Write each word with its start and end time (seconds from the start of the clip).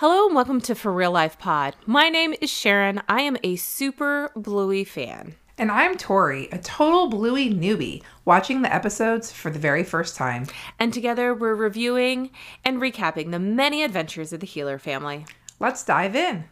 Hello 0.00 0.24
and 0.24 0.34
welcome 0.34 0.62
to 0.62 0.74
For 0.74 0.90
Real 0.90 1.10
Life 1.12 1.38
Pod. 1.38 1.76
My 1.84 2.08
name 2.08 2.32
is 2.40 2.48
Sharon. 2.48 3.02
I 3.06 3.20
am 3.20 3.36
a 3.44 3.56
super 3.56 4.32
Bluey 4.34 4.82
fan. 4.82 5.34
And 5.58 5.70
I'm 5.70 5.98
Tori, 5.98 6.48
a 6.50 6.56
total 6.56 7.10
Bluey 7.10 7.50
newbie, 7.50 8.02
watching 8.24 8.62
the 8.62 8.74
episodes 8.74 9.30
for 9.30 9.50
the 9.50 9.58
very 9.58 9.84
first 9.84 10.16
time. 10.16 10.46
And 10.78 10.94
together 10.94 11.34
we're 11.34 11.54
reviewing 11.54 12.30
and 12.64 12.80
recapping 12.80 13.30
the 13.30 13.38
many 13.38 13.82
adventures 13.82 14.32
of 14.32 14.40
the 14.40 14.46
Heeler 14.46 14.78
family. 14.78 15.26
Let's 15.58 15.84
dive 15.84 16.16
in. 16.16 16.44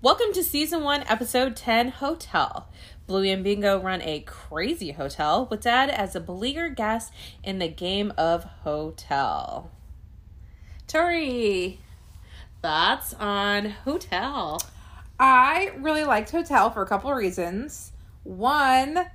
Welcome 0.00 0.32
to 0.34 0.44
season 0.44 0.84
one, 0.84 1.02
episode 1.08 1.56
10 1.56 1.88
Hotel. 1.88 2.68
Bluey 3.08 3.32
and 3.32 3.42
Bingo 3.42 3.82
run 3.82 4.00
a 4.02 4.20
crazy 4.20 4.92
hotel 4.92 5.48
with 5.50 5.62
Dad 5.62 5.90
as 5.90 6.14
a 6.14 6.20
beleaguered 6.20 6.76
guest 6.76 7.12
in 7.42 7.58
the 7.58 7.66
game 7.66 8.12
of 8.16 8.44
Hotel. 8.62 9.72
Tori, 10.86 11.80
thoughts 12.62 13.14
on 13.14 13.70
Hotel? 13.84 14.60
I 15.18 15.72
really 15.78 16.04
liked 16.04 16.30
Hotel 16.30 16.70
for 16.70 16.82
a 16.82 16.86
couple 16.86 17.10
of 17.10 17.16
reasons. 17.16 17.92
One, 18.24 19.06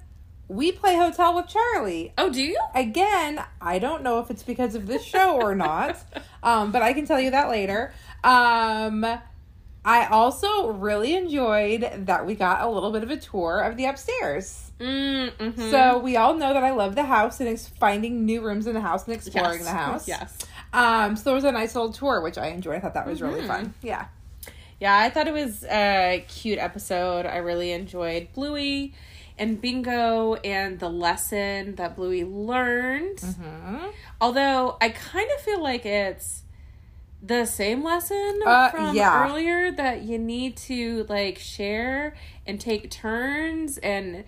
we 0.48 0.72
play 0.72 0.96
Hotel 0.96 1.36
with 1.36 1.48
Charlie. 1.48 2.14
Oh, 2.18 2.30
do 2.32 2.42
you? 2.42 2.58
Again, 2.74 3.44
I 3.62 3.80
don't 3.80 4.04
know 4.04 4.20
if 4.20 4.30
it's 4.32 4.44
because 4.44 4.76
of 4.76 4.88
this 4.88 5.04
show 5.04 5.36
or 5.42 5.56
not, 5.56 5.98
um, 6.44 6.72
but 6.72 6.82
I 6.82 6.94
can 6.94 7.06
tell 7.06 7.20
you 7.20 7.32
that 7.32 7.50
later. 7.50 7.94
Um, 8.24 9.06
I 9.86 10.06
also 10.08 10.70
really 10.72 11.16
enjoyed 11.16 12.06
that 12.08 12.26
we 12.26 12.36
got 12.36 12.62
a 12.62 12.70
little 12.70 12.92
bit 12.92 13.04
of 13.04 13.12
a 13.12 13.18
tour 13.18 13.62
of 13.62 13.78
the 13.78 13.86
upstairs. 13.86 14.72
Mm, 14.80 15.32
mhm. 15.38 15.72
So 15.72 16.00
we 16.00 16.18
all 16.18 16.34
know 16.34 16.54
that 16.54 16.64
I 16.64 16.72
love 16.72 16.96
the 16.96 17.04
house 17.06 17.40
and 17.40 17.48
ex- 17.50 17.68
finding 17.68 18.26
new 18.26 18.42
rooms 18.42 18.68
in 18.68 18.74
the 18.74 18.82
house 18.82 19.06
and 19.06 19.14
exploring 19.16 19.60
Yes. 19.60 19.64
the 19.66 19.72
house. 19.72 20.08
Yes. 20.08 20.38
Um, 20.74 21.16
so 21.16 21.24
there 21.26 21.36
was 21.36 21.44
a 21.44 21.52
nice 21.52 21.76
little 21.76 21.92
tour, 21.92 22.22
which 22.22 22.38
I 22.38 22.48
enjoyed. 22.48 22.76
I 22.76 22.80
thought 22.80 22.94
that 22.94 23.08
was 23.08 23.22
really 23.22 23.42
Mhm. 23.42 23.48
fun. 23.48 23.74
Yeah. 23.82 24.06
Yeah, 24.80 24.98
I 24.98 25.10
thought 25.10 25.28
it 25.28 25.34
was 25.34 25.64
a 25.66 26.24
cute 26.28 26.58
episode. 26.60 27.26
I 27.26 27.38
really 27.38 27.72
enjoyed 27.72 28.30
Bluey 28.34 28.94
and 29.38 29.60
Bingo 29.60 30.36
and 30.36 30.80
the 30.80 30.90
lesson 30.90 31.76
that 31.76 31.96
Bluey 31.96 32.24
learned. 32.24 33.18
Mm-hmm. 33.18 33.78
Although 34.22 34.78
I 34.80 34.90
kind 34.90 35.30
of 35.36 35.42
feel 35.42 35.62
like 35.62 35.86
it's 35.86 36.44
the 37.22 37.44
same 37.46 37.84
lesson 37.84 38.40
Uh, 38.46 38.70
from 38.70 38.96
yeah. 38.96 39.28
earlier 39.30 39.72
that 39.74 40.04
you 40.04 40.18
need 40.18 40.56
to 40.56 41.06
like 41.10 41.38
share 41.38 42.16
and 42.48 42.62
take 42.62 42.90
turns 42.90 43.78
and 43.80 44.24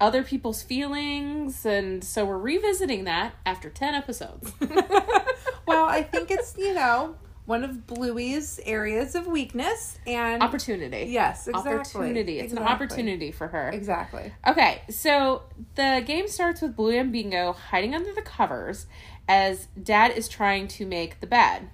other 0.00 0.22
people's 0.24 0.62
feelings 0.62 1.64
and 1.64 2.02
so 2.02 2.24
we're 2.24 2.36
revisiting 2.36 3.04
that 3.04 3.34
after 3.46 3.70
10 3.70 3.94
episodes. 3.94 4.52
well, 5.66 5.84
I 5.84 6.02
think 6.02 6.30
it's, 6.30 6.56
you 6.56 6.74
know, 6.74 7.16
one 7.46 7.62
of 7.62 7.86
Bluey's 7.86 8.60
areas 8.64 9.14
of 9.14 9.26
weakness 9.26 9.98
and 10.06 10.42
opportunity. 10.42 11.06
Yes, 11.10 11.46
exactly. 11.46 11.74
Opportunity. 11.74 12.40
It's 12.40 12.52
an 12.52 12.58
opportunity 12.58 13.30
for 13.30 13.48
her. 13.48 13.70
Exactly. 13.70 14.32
Okay, 14.46 14.82
so 14.90 15.42
the 15.76 16.02
game 16.04 16.28
starts 16.28 16.60
with 16.60 16.74
Bluey 16.76 16.98
and 16.98 17.12
Bingo 17.12 17.52
hiding 17.52 17.94
under 17.94 18.12
the 18.12 18.22
covers 18.22 18.86
as 19.28 19.68
Dad 19.80 20.12
is 20.12 20.28
trying 20.28 20.68
to 20.68 20.86
make 20.86 21.20
the 21.20 21.26
bed. 21.26 21.70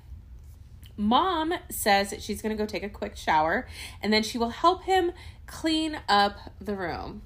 Mom 0.96 1.54
says 1.70 2.10
that 2.10 2.22
she's 2.22 2.42
going 2.42 2.54
to 2.54 2.62
go 2.62 2.66
take 2.66 2.82
a 2.82 2.88
quick 2.88 3.16
shower 3.16 3.66
and 4.02 4.12
then 4.12 4.22
she 4.22 4.36
will 4.36 4.50
help 4.50 4.84
him 4.84 5.12
clean 5.46 5.98
up 6.08 6.36
the 6.60 6.76
room, 6.76 7.22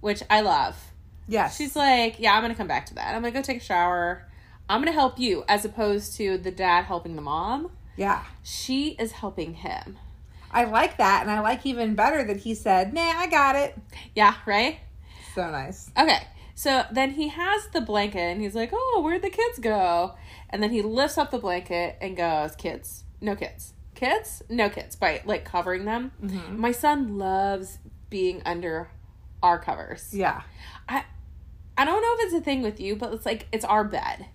which 0.00 0.22
I 0.30 0.40
love. 0.40 0.92
Yes. 1.28 1.56
She's 1.56 1.76
like, 1.76 2.18
Yeah, 2.18 2.34
I'm 2.34 2.42
going 2.42 2.52
to 2.52 2.58
come 2.58 2.66
back 2.66 2.86
to 2.86 2.94
that. 2.94 3.14
I'm 3.14 3.20
going 3.20 3.34
to 3.34 3.38
go 3.38 3.42
take 3.42 3.58
a 3.58 3.64
shower. 3.64 4.26
I'm 4.70 4.80
going 4.80 4.92
to 4.92 4.98
help 4.98 5.18
you, 5.18 5.44
as 5.48 5.64
opposed 5.64 6.16
to 6.16 6.38
the 6.38 6.50
dad 6.50 6.84
helping 6.84 7.16
the 7.16 7.22
mom. 7.22 7.70
yeah. 7.96 8.24
She 8.42 8.90
is 8.98 9.12
helping 9.12 9.54
him. 9.54 9.98
I 10.50 10.64
like 10.64 10.96
that, 10.98 11.22
and 11.22 11.30
I 11.30 11.40
like 11.40 11.66
even 11.66 11.94
better 11.94 12.24
that 12.24 12.38
he 12.38 12.54
said, 12.54 12.92
"Nah, 12.94 13.00
I 13.02 13.26
got 13.28 13.54
it." 13.56 13.76
Yeah, 14.14 14.34
right? 14.46 14.78
So 15.34 15.50
nice. 15.50 15.90
Okay. 15.96 16.22
So 16.54 16.84
then 16.92 17.12
he 17.12 17.28
has 17.28 17.68
the 17.68 17.80
blanket 17.80 18.18
and 18.20 18.42
he's 18.42 18.54
like, 18.54 18.70
Oh, 18.72 19.00
where'd 19.02 19.22
the 19.22 19.30
kids 19.30 19.58
go? 19.60 20.14
And 20.50 20.62
then 20.62 20.70
he 20.72 20.82
lifts 20.82 21.16
up 21.16 21.30
the 21.30 21.38
blanket 21.38 21.96
and 22.02 22.16
goes, 22.16 22.54
Kids? 22.56 23.04
No 23.20 23.34
kids. 23.34 23.72
Kids? 23.94 24.42
No 24.50 24.68
kids. 24.68 24.94
By 24.96 25.22
like 25.24 25.44
covering 25.46 25.84
them. 25.86 26.12
Mm-hmm. 26.22 26.60
My 26.60 26.72
son 26.72 27.16
loves 27.16 27.78
being 28.10 28.42
under 28.44 28.90
our 29.42 29.58
covers. 29.58 30.12
Yeah. 30.12 30.42
I 30.88 31.04
I 31.78 31.84
don't 31.86 32.02
know 32.02 32.14
if 32.18 32.26
it's 32.26 32.34
a 32.34 32.44
thing 32.44 32.60
with 32.60 32.78
you, 32.80 32.94
but 32.96 33.14
it's 33.14 33.24
like 33.24 33.46
it's 33.52 33.64
our 33.64 33.84
bed. 33.84 34.26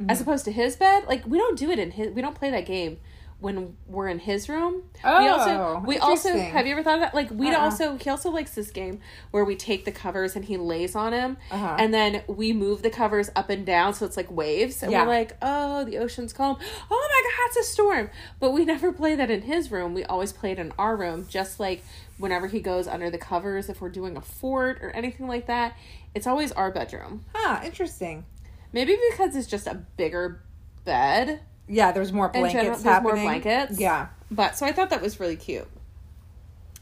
Mm-hmm. 0.00 0.10
As 0.10 0.20
opposed 0.20 0.44
to 0.44 0.52
his 0.52 0.76
bed. 0.76 1.04
Like 1.08 1.26
we 1.26 1.38
don't 1.38 1.58
do 1.58 1.70
it 1.70 1.78
in 1.78 1.90
his 1.92 2.12
we 2.14 2.22
don't 2.22 2.34
play 2.36 2.50
that 2.50 2.66
game 2.66 2.98
when 3.40 3.76
we're 3.86 4.08
in 4.08 4.18
his 4.18 4.48
room. 4.48 4.74
we 4.96 5.00
Oh, 5.04 5.28
also 5.28 5.82
we 5.86 5.98
also 5.98 6.36
have 6.36 6.66
you 6.66 6.72
ever 6.72 6.82
thought 6.82 6.94
of 6.96 7.00
that? 7.00 7.14
Like 7.14 7.30
we 7.30 7.48
Uh-uh. 7.50 7.58
also 7.64 7.96
he 7.96 8.10
also 8.10 8.30
likes 8.30 8.52
this 8.54 8.70
game 8.72 9.00
where 9.30 9.44
we 9.44 9.54
take 9.56 9.84
the 9.84 9.92
covers 9.92 10.34
and 10.36 10.44
he 10.44 10.56
lays 10.56 10.96
on 10.96 11.12
him 11.12 11.36
Uh-huh. 11.50 11.76
and 11.78 11.94
then 11.94 12.22
we 12.26 12.52
move 12.52 12.82
the 12.82 12.90
covers 12.90 13.30
up 13.36 13.48
and 13.50 13.64
down 13.64 13.94
so 13.94 14.06
it's 14.06 14.16
like 14.16 14.28
waves 14.30 14.82
and 14.82 14.90
Yeah. 14.92 15.02
we're 15.02 15.08
like, 15.08 15.36
"Oh, 15.40 15.84
the 15.84 15.98
ocean's 15.98 16.32
calm. 16.32 16.56
Oh 16.90 17.08
my 17.12 17.30
god, 17.30 17.46
it's 17.48 17.68
a 17.68 17.72
storm." 17.72 18.10
But 18.40 18.52
we 18.52 18.64
never 18.74 18.92
play 18.92 19.14
that 19.16 19.30
in 19.30 19.42
his 19.42 19.70
room. 19.70 19.94
We 19.94 20.04
always 20.04 20.32
play 20.32 20.50
it 20.52 20.58
in 20.58 20.72
our 20.78 20.96
room 20.96 21.26
just 21.28 21.58
like 21.60 21.84
whenever 22.18 22.48
he 22.48 22.58
goes 22.60 22.88
under 22.88 23.08
the 23.10 23.18
covers 23.18 23.68
if 23.68 23.80
we're 23.80 23.88
doing 23.88 24.16
a 24.16 24.20
fort 24.20 24.78
or 24.82 24.90
anything 24.90 25.28
like 25.28 25.46
that. 25.46 25.76
It's 26.14 26.26
always 26.26 26.50
our 26.52 26.72
bedroom. 26.72 27.24
Huh. 27.34 27.60
Interesting. 27.64 28.24
Maybe 28.72 28.96
because 29.10 29.34
it's 29.36 29.46
just 29.46 29.66
a 29.66 29.74
bigger 29.96 30.42
bed. 30.84 31.40
Yeah. 31.66 31.92
There's 31.92 32.12
more 32.12 32.28
blankets 32.28 32.52
general, 32.54 32.78
there's 32.78 33.02
more 33.02 33.16
blankets. 33.16 33.78
Yeah. 33.80 34.08
But 34.30 34.56
so 34.56 34.66
I 34.66 34.72
thought 34.72 34.90
that 34.90 35.02
was 35.02 35.18
really 35.20 35.36
cute. 35.36 35.68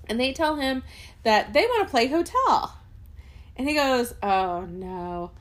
And 0.08 0.20
they 0.20 0.32
tell 0.32 0.56
him 0.56 0.82
that 1.24 1.52
they 1.52 1.64
want 1.64 1.86
to 1.86 1.90
play 1.90 2.06
hotel. 2.06 2.78
And 3.56 3.68
he 3.68 3.74
goes, 3.74 4.14
Oh 4.22 4.62
no, 4.62 5.32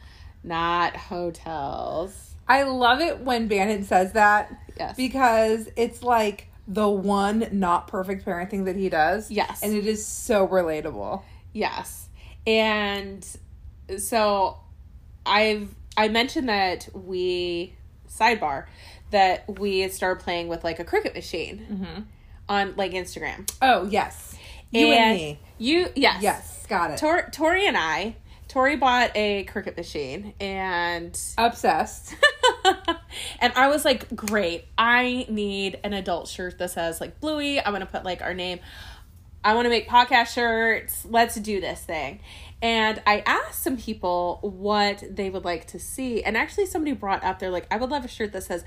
not 0.44 0.96
hotels. 0.96 2.34
I 2.48 2.64
love 2.64 3.02
it 3.02 3.22
when 3.22 3.48
Bandit 3.48 3.86
says 3.86 4.14
that 4.14 4.56
Yes. 4.78 4.96
because 4.96 5.70
it's 5.76 6.04
like 6.04 6.48
the 6.68 6.88
one 6.88 7.48
not 7.52 7.88
perfect 7.88 8.26
parenting 8.26 8.66
that 8.66 8.76
he 8.76 8.90
does. 8.90 9.30
Yes. 9.32 9.62
And 9.64 9.74
it 9.74 9.86
is 9.86 10.06
so 10.06 10.48
relatable. 10.48 11.22
Yes. 11.54 12.10
And 12.46 13.26
so 13.98 14.58
I've 15.26 15.74
I 15.98 16.08
mentioned 16.10 16.50
that 16.50 16.90
we 16.94 17.76
sidebar 18.10 18.66
that 19.12 19.60
we 19.60 19.88
started 19.90 20.24
playing 20.24 20.48
with 20.48 20.64
like 20.64 20.80
a 20.80 20.86
Cricut 20.86 21.14
machine 21.16 21.66
Mm-hmm. 21.72 22.02
on 22.50 22.74
like 22.76 22.92
Instagram. 22.92 23.50
Oh, 23.62 23.86
yes. 23.90 24.36
You 24.72 24.88
and, 24.92 25.16
me. 25.18 25.40
You 25.58 25.88
yes. 25.96 26.22
Yes. 26.22 26.66
Got 26.68 26.92
it. 26.92 26.98
Tor- 26.98 27.30
Tori 27.32 27.66
and 27.68 27.78
I, 27.78 28.16
Tori 28.48 28.76
bought 28.76 29.12
a 29.16 29.46
Cricut 29.46 29.78
machine 29.78 30.34
and 30.40 31.18
Obsessed. 31.38 32.16
and 33.40 33.54
I 33.56 33.68
was 33.70 33.86
like, 33.86 34.14
great. 34.16 34.66
I 34.78 35.26
need 35.30 35.80
an 35.84 35.94
adult 35.94 36.28
shirt 36.28 36.58
that 36.58 36.72
says 36.72 37.00
like 37.00 37.20
Bluey. 37.20 37.60
I'm 37.60 37.72
gonna 37.74 37.86
put 37.86 38.04
like 38.04 38.22
our 38.22 38.34
name. 38.34 38.60
I 39.44 39.54
want 39.54 39.66
to 39.66 39.70
make 39.70 39.88
podcast 39.88 40.34
shirts. 40.34 41.06
Let's 41.06 41.36
do 41.36 41.62
this 41.62 41.80
thing. 41.82 42.20
And 42.62 43.02
I 43.06 43.22
asked 43.26 43.62
some 43.64 43.78
people 43.78 44.40
what 44.42 45.04
they 45.10 45.30
would 45.30 45.46
like 45.46 45.68
to 45.68 45.80
see, 45.80 46.24
and 46.24 46.36
actually 46.38 46.66
somebody 46.66 46.94
brought 46.94 47.24
up 47.24 47.40
they're 47.40 47.52
like, 47.52 47.68
I 47.70 47.78
would 47.78 47.90
love 47.92 48.06
a 48.06 48.08
shirt 48.10 48.32
that 48.34 48.44
says. 48.44 48.64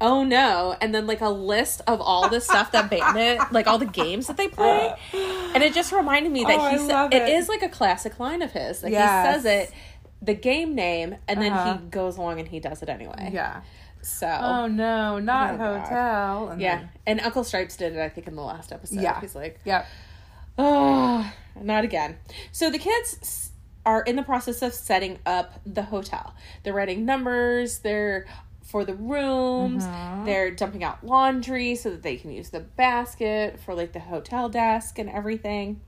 Oh 0.00 0.22
no, 0.22 0.76
and 0.80 0.94
then 0.94 1.08
like 1.08 1.20
a 1.22 1.28
list 1.28 1.80
of 1.88 2.00
all 2.00 2.28
the 2.28 2.40
stuff 2.40 2.70
that 2.70 2.88
Bandit, 2.88 3.40
like 3.52 3.66
all 3.66 3.78
the 3.78 3.84
games 3.84 4.28
that 4.28 4.36
they 4.36 4.46
play. 4.46 4.94
And 5.12 5.60
it 5.60 5.74
just 5.74 5.90
reminded 5.90 6.30
me 6.30 6.44
that 6.44 6.56
Oh, 6.56 6.68
he 6.70 6.78
said 6.78 7.12
it 7.12 7.22
it. 7.22 7.28
is 7.30 7.48
like 7.48 7.62
a 7.64 7.68
classic 7.68 8.20
line 8.20 8.40
of 8.40 8.52
his. 8.52 8.84
Like 8.84 8.92
Yes. 8.92 9.26
he 9.36 9.42
says 9.42 9.44
it, 9.44 9.74
the 10.22 10.34
game 10.34 10.76
name, 10.76 11.16
and 11.26 11.42
then 11.42 11.52
Uh-huh. 11.52 11.78
he 11.78 11.86
goes 11.88 12.16
along 12.16 12.38
and 12.38 12.48
he 12.48 12.60
does 12.60 12.80
it 12.80 12.88
anyway. 12.88 13.30
yeah. 13.32 13.62
So 14.00 14.28
Oh 14.28 14.68
no, 14.68 15.18
not 15.18 15.54
Oh, 15.54 15.80
hotel. 15.80 16.48
And 16.50 16.60
yeah, 16.60 16.76
then- 16.76 16.88
and 17.08 17.20
Uncle 17.22 17.42
Stripes 17.42 17.76
did 17.76 17.94
it. 17.96 17.98
I 17.98 18.08
think 18.08 18.28
in 18.28 18.36
the 18.36 18.42
last 18.42 18.70
episode. 18.70 19.00
Yeah. 19.00 19.20
he's 19.20 19.34
like, 19.34 19.58
Yep. 19.64 19.84
Oh, 20.58 21.32
not 21.60 21.84
again. 21.84 22.18
So 22.52 22.70
the 22.70 22.78
kids 22.78 23.50
are 23.86 24.02
in 24.02 24.16
the 24.16 24.22
process 24.22 24.60
of 24.62 24.74
setting 24.74 25.18
up 25.24 25.60
the 25.64 25.82
hotel. 25.82 26.34
They're 26.62 26.74
writing 26.74 27.04
numbers. 27.04 27.78
They're 27.78 28.26
for 28.64 28.84
the 28.84 28.94
rooms. 28.94 29.84
Mhm. 29.86 30.24
They're 30.26 30.50
dumping 30.50 30.84
out 30.84 31.02
laundry 31.04 31.74
so 31.74 31.90
that 31.90 32.02
they 32.02 32.16
can 32.16 32.30
use 32.30 32.50
the 32.50 32.60
basket 32.60 33.58
for 33.60 33.74
like 33.74 33.92
the 33.92 34.00
hotel 34.00 34.50
desk 34.50 34.98
and 34.98 35.08
everything. 35.08 35.80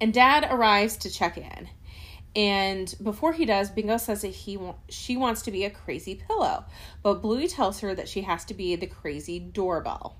And 0.00 0.12
Dad 0.12 0.46
arrives 0.50 0.96
to 0.98 1.10
check 1.10 1.38
in. 1.38 1.68
And 2.36 2.94
before 3.02 3.32
he 3.32 3.46
does, 3.46 3.70
Bingo 3.70 3.96
says 3.96 4.20
that 4.22 4.28
he 4.28 4.56
wa- 4.58 4.74
she 4.90 5.16
wants 5.16 5.40
to 5.42 5.50
be 5.50 5.64
a 5.64 5.70
crazy 5.70 6.14
pillow, 6.14 6.64
but 7.02 7.22
Bluey 7.22 7.48
tells 7.48 7.80
her 7.80 7.94
that 7.94 8.08
she 8.08 8.20
has 8.22 8.44
to 8.44 8.54
be 8.54 8.76
the 8.76 8.86
crazy 8.86 9.38
doorbell. 9.40 10.16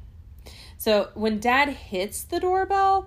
So 0.79 1.11
when 1.15 1.39
Dad 1.41 1.69
hits 1.69 2.23
the 2.25 2.41
doorbell, 2.41 3.07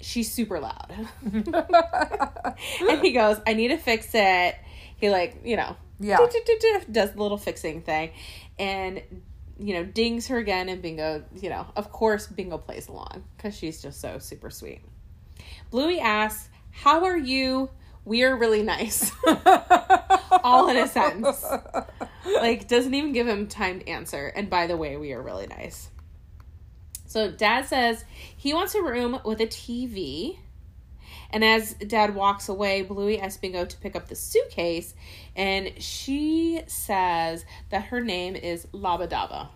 she's 0.00 0.32
super 0.32 0.58
loud, 0.58 0.92
and 1.22 3.00
he 3.02 3.12
goes, 3.12 3.40
"I 3.46 3.54
need 3.54 3.68
to 3.68 3.76
fix 3.78 4.08
it." 4.14 4.56
He 4.96 5.10
like 5.10 5.40
you 5.44 5.56
know 5.56 5.76
Yeah. 6.00 6.18
does 6.90 7.12
the 7.12 7.22
little 7.22 7.38
fixing 7.38 7.82
thing, 7.82 8.10
and 8.58 9.02
you 9.58 9.74
know, 9.74 9.84
dings 9.84 10.26
her 10.28 10.38
again, 10.38 10.68
and 10.68 10.82
Bingo, 10.82 11.22
you 11.40 11.48
know, 11.48 11.66
of 11.76 11.92
course, 11.92 12.26
Bingo 12.26 12.58
plays 12.58 12.88
along 12.88 13.22
because 13.36 13.56
she's 13.56 13.80
just 13.80 14.00
so 14.00 14.18
super 14.18 14.50
sweet. 14.50 14.80
Bluey 15.70 16.00
asks, 16.00 16.48
How 16.72 17.04
are 17.04 17.16
you? 17.16 17.70
We 18.04 18.24
are 18.24 18.36
really 18.36 18.62
nice. 18.62 19.12
All 20.42 20.68
in 20.68 20.76
a 20.76 20.88
sentence. 20.88 21.44
Like, 22.26 22.68
doesn't 22.68 22.92
even 22.92 23.12
give 23.12 23.26
him 23.28 23.46
time 23.46 23.80
to 23.80 23.88
answer. 23.88 24.26
And 24.26 24.50
by 24.50 24.66
the 24.66 24.76
way, 24.76 24.96
we 24.96 25.12
are 25.12 25.22
really 25.22 25.46
nice. 25.46 25.88
So, 27.14 27.30
dad 27.30 27.66
says 27.66 28.04
he 28.36 28.52
wants 28.52 28.74
a 28.74 28.82
room 28.82 29.20
with 29.24 29.40
a 29.40 29.46
TV. 29.46 30.36
And 31.30 31.44
as 31.44 31.74
dad 31.74 32.16
walks 32.16 32.48
away, 32.48 32.82
Bluey 32.82 33.20
asks 33.20 33.36
Bingo 33.36 33.64
to 33.64 33.76
pick 33.76 33.94
up 33.94 34.08
the 34.08 34.16
suitcase. 34.16 34.94
And 35.36 35.80
she 35.80 36.62
says 36.66 37.44
that 37.70 37.84
her 37.84 38.00
name 38.00 38.34
is 38.34 38.66
Labadaba. 38.72 39.46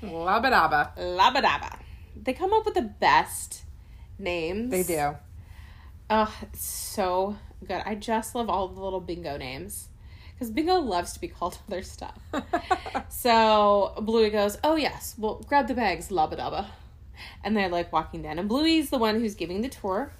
Labadaba. 0.00 0.96
Labadaba. 0.96 1.80
They 2.14 2.32
come 2.32 2.52
up 2.52 2.64
with 2.64 2.74
the 2.74 2.82
best 2.82 3.64
names. 4.16 4.70
They 4.70 4.84
do. 4.84 5.16
Oh, 6.08 6.32
so 6.52 7.36
good. 7.66 7.82
I 7.84 7.96
just 7.96 8.36
love 8.36 8.48
all 8.48 8.68
the 8.68 8.80
little 8.80 9.00
bingo 9.00 9.36
names. 9.36 9.88
Because 10.36 10.50
Bingo 10.50 10.78
loves 10.78 11.14
to 11.14 11.20
be 11.20 11.28
called 11.28 11.58
other 11.68 11.82
stuff. 11.82 12.18
so 13.08 13.94
Bluey 14.00 14.30
goes, 14.30 14.58
Oh, 14.62 14.76
yes, 14.76 15.14
well, 15.18 15.42
grab 15.48 15.68
the 15.68 15.74
bags, 15.74 16.08
Labadaba. 16.10 16.66
And 17.42 17.56
they're 17.56 17.70
like 17.70 17.92
walking 17.92 18.22
down. 18.22 18.38
And 18.38 18.48
Bluey's 18.48 18.90
the 18.90 18.98
one 18.98 19.20
who's 19.20 19.34
giving 19.34 19.62
the 19.62 19.68
tour 19.68 20.12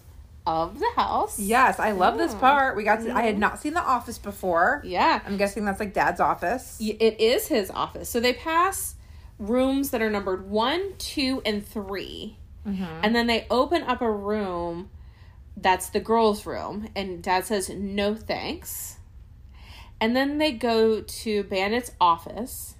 of 0.46 0.78
the 0.78 0.90
house. 0.94 1.38
Yes, 1.38 1.78
I 1.78 1.90
love 1.90 2.16
this 2.16 2.34
part. 2.34 2.76
We 2.76 2.84
got 2.84 3.02
to, 3.02 3.12
I 3.12 3.22
had 3.22 3.32
mm-hmm. 3.32 3.40
not 3.40 3.60
seen 3.60 3.74
the 3.74 3.82
office 3.82 4.16
before. 4.16 4.80
Yeah. 4.84 5.20
I'm 5.26 5.36
guessing 5.36 5.64
that's 5.64 5.80
like 5.80 5.92
dad's 5.92 6.20
office. 6.20 6.78
It 6.80 7.20
is 7.20 7.48
his 7.48 7.70
office. 7.70 8.08
So 8.08 8.20
they 8.20 8.32
pass 8.32 8.94
rooms 9.38 9.90
that 9.90 10.00
are 10.00 10.10
numbered 10.10 10.48
one, 10.48 10.94
two, 10.98 11.42
and 11.44 11.66
3 11.66 12.36
mm-hmm. 12.66 12.84
And 13.02 13.14
then 13.14 13.26
they 13.26 13.46
open 13.50 13.82
up 13.82 14.00
a 14.00 14.10
room 14.10 14.88
that's 15.56 15.88
the 15.88 16.00
girls' 16.00 16.46
room. 16.46 16.88
And 16.94 17.22
dad 17.22 17.44
says, 17.44 17.68
no 17.68 18.14
thanks. 18.14 18.95
And 20.00 20.14
then 20.14 20.38
they 20.38 20.52
go 20.52 21.00
to 21.00 21.44
Bandit's 21.44 21.92
office. 22.00 22.74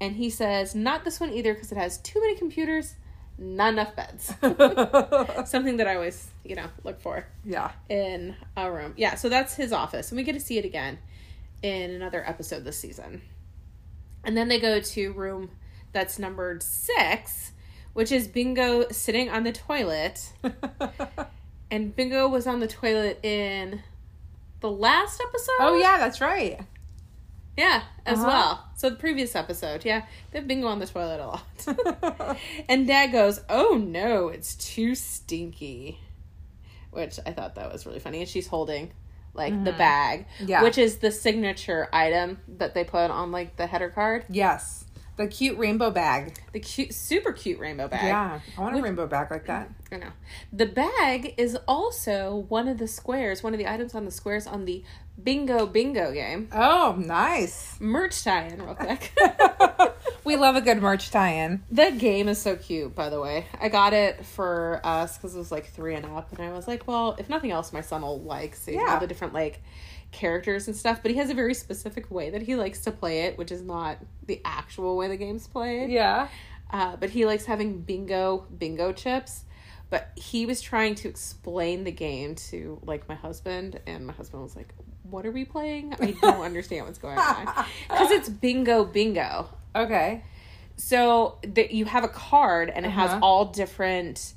And 0.00 0.16
he 0.16 0.30
says, 0.30 0.74
not 0.74 1.04
this 1.04 1.20
one 1.20 1.32
either 1.32 1.54
because 1.54 1.72
it 1.72 1.78
has 1.78 1.98
too 1.98 2.20
many 2.20 2.36
computers, 2.36 2.94
not 3.38 3.72
enough 3.72 3.96
beds. 3.96 4.26
Something 5.50 5.78
that 5.78 5.86
I 5.86 5.94
always, 5.94 6.30
you 6.44 6.54
know, 6.54 6.66
look 6.84 7.00
for 7.00 7.26
yeah. 7.44 7.72
in 7.88 8.36
a 8.56 8.70
room. 8.70 8.94
Yeah, 8.96 9.14
so 9.14 9.28
that's 9.28 9.54
his 9.54 9.72
office, 9.72 10.10
and 10.10 10.16
we 10.16 10.22
get 10.22 10.34
to 10.34 10.40
see 10.40 10.58
it 10.58 10.64
again 10.64 10.98
in 11.62 11.90
another 11.92 12.22
episode 12.26 12.64
this 12.64 12.78
season. 12.78 13.22
And 14.22 14.36
then 14.36 14.48
they 14.48 14.60
go 14.60 14.80
to 14.80 15.12
room 15.12 15.50
that's 15.92 16.18
numbered 16.18 16.62
six, 16.62 17.52
which 17.94 18.12
is 18.12 18.28
Bingo 18.28 18.88
sitting 18.90 19.30
on 19.30 19.44
the 19.44 19.52
toilet. 19.52 20.32
And 21.70 21.94
Bingo 21.94 22.28
was 22.28 22.46
on 22.46 22.60
the 22.60 22.68
toilet 22.68 23.24
in 23.24 23.82
the 24.66 24.72
last 24.72 25.20
episode. 25.20 25.52
oh 25.60 25.76
yeah, 25.76 25.98
that's 25.98 26.20
right. 26.20 26.60
yeah, 27.56 27.82
as 28.04 28.18
Uh-huh. 28.18 28.26
well. 28.28 28.68
So 28.76 28.90
the 28.90 28.96
previous 28.96 29.34
episode, 29.34 29.84
yeah, 29.84 30.04
they 30.30 30.38
have 30.40 30.48
Bingo 30.48 30.66
on 30.66 30.78
the 30.78 30.86
toilet 30.86 31.20
a 31.20 31.26
lot. 31.26 32.36
and 32.68 32.86
Dad 32.86 33.12
goes, 33.12 33.40
"Oh 33.48 33.76
no, 33.82 34.28
it's 34.28 34.54
too 34.56 34.94
stinky," 34.94 36.00
which 36.90 37.18
I 37.24 37.32
thought 37.32 37.54
that 37.54 37.72
was 37.72 37.86
really 37.86 38.00
funny. 38.00 38.20
And 38.20 38.28
she's 38.28 38.46
holding 38.48 38.92
like 39.34 39.64
the 39.64 39.72
bag, 39.72 40.24
Yeah. 40.40 40.62
which 40.62 40.78
is 40.78 40.96
the 40.98 41.10
signature 41.10 41.88
item 41.92 42.38
that 42.56 42.72
they 42.72 42.84
put 42.84 43.10
on 43.10 43.30
like 43.32 43.56
the 43.56 43.66
header 43.66 43.90
card, 43.90 44.24
yes. 44.30 44.85
The 45.16 45.26
cute 45.26 45.56
rainbow 45.58 45.90
bag. 45.90 46.34
the 46.52 46.60
cute, 46.60 46.92
super 46.92 47.32
cute 47.32 47.58
rainbow 47.58 47.88
bag. 47.88 48.04
Yeah. 48.04 48.40
I 48.56 48.60
want 48.60 48.74
a 48.74 48.76
Which- 48.76 48.84
rainbow 48.84 49.06
bag 49.06 49.30
like 49.30 49.46
that. 49.46 49.70
I 49.90 49.96
know. 49.96 50.10
The 50.52 50.66
bag 50.66 51.34
is 51.38 51.56
also 51.66 52.44
one 52.48 52.68
of 52.68 52.76
the 52.78 52.88
squares, 52.88 53.42
one 53.42 53.54
of 53.54 53.58
the 53.58 53.66
items 53.70 53.94
on 53.94 54.04
the 54.04 54.10
squares 54.10 54.46
on 54.46 54.64
the 54.66 54.82
Bingo 55.22 55.64
Bingo 55.66 56.12
game. 56.12 56.48
Oh, 56.52 56.94
nice. 56.98 57.76
Merch 57.80 58.22
tie-in, 58.24 58.60
real 58.62 58.74
quick. 58.74 59.12
we 60.24 60.36
love 60.36 60.56
a 60.56 60.60
good 60.60 60.82
merch 60.82 61.10
tie-in. 61.10 61.62
The 61.70 61.90
game 61.92 62.28
is 62.28 62.38
so 62.40 62.56
cute, 62.56 62.94
by 62.94 63.08
the 63.08 63.20
way. 63.20 63.46
I 63.58 63.70
got 63.70 63.94
it 63.94 64.26
for 64.26 64.80
us 64.84 65.16
because 65.16 65.34
it 65.34 65.38
was 65.38 65.50
like 65.50 65.66
three 65.66 65.94
and 65.94 66.04
up, 66.04 66.30
and 66.32 66.42
I 66.46 66.52
was 66.52 66.68
like, 66.68 66.86
well, 66.86 67.16
if 67.18 67.30
nothing 67.30 67.50
else, 67.50 67.72
my 67.72 67.80
son 67.80 68.02
will 68.02 68.20
like 68.20 68.54
seeing 68.54 68.78
Yeah. 68.80 68.94
all 68.94 69.00
the 69.00 69.06
different 69.06 69.32
like 69.32 69.62
characters 70.16 70.66
and 70.66 70.76
stuff. 70.76 71.00
But 71.02 71.12
he 71.12 71.18
has 71.18 71.30
a 71.30 71.34
very 71.34 71.54
specific 71.54 72.10
way 72.10 72.30
that 72.30 72.42
he 72.42 72.56
likes 72.56 72.80
to 72.80 72.90
play 72.90 73.20
it, 73.26 73.38
which 73.38 73.52
is 73.52 73.62
not 73.62 73.98
the 74.26 74.40
actual 74.44 74.96
way 74.96 75.06
the 75.08 75.16
game's 75.16 75.46
played. 75.46 75.90
Yeah. 75.90 76.28
Uh, 76.70 76.96
but 76.96 77.10
he 77.10 77.24
likes 77.26 77.44
having 77.44 77.80
bingo 77.82 78.44
bingo 78.58 78.92
chips. 78.92 79.44
But 79.88 80.10
he 80.16 80.46
was 80.46 80.60
trying 80.60 80.96
to 80.96 81.08
explain 81.08 81.84
the 81.84 81.92
game 81.92 82.34
to 82.50 82.80
like 82.84 83.08
my 83.08 83.14
husband, 83.14 83.78
and 83.86 84.04
my 84.04 84.12
husband 84.12 84.42
was 84.42 84.56
like, 84.56 84.74
"What 85.04 85.24
are 85.24 85.30
we 85.30 85.44
playing? 85.44 85.94
I 86.00 86.10
don't 86.20 86.40
understand 86.50 86.86
what's 86.86 86.98
going 86.98 87.16
on." 87.18 87.46
Because 87.88 88.10
it's 88.10 88.28
bingo 88.28 88.84
bingo. 88.84 89.48
Okay. 89.76 90.24
So 90.76 91.38
that 91.42 91.70
you 91.70 91.84
have 91.84 92.02
a 92.04 92.08
card 92.08 92.68
and 92.68 92.84
it 92.84 92.90
has 92.90 93.10
Uh-huh. 93.12 93.20
all 93.22 93.44
different 93.46 94.34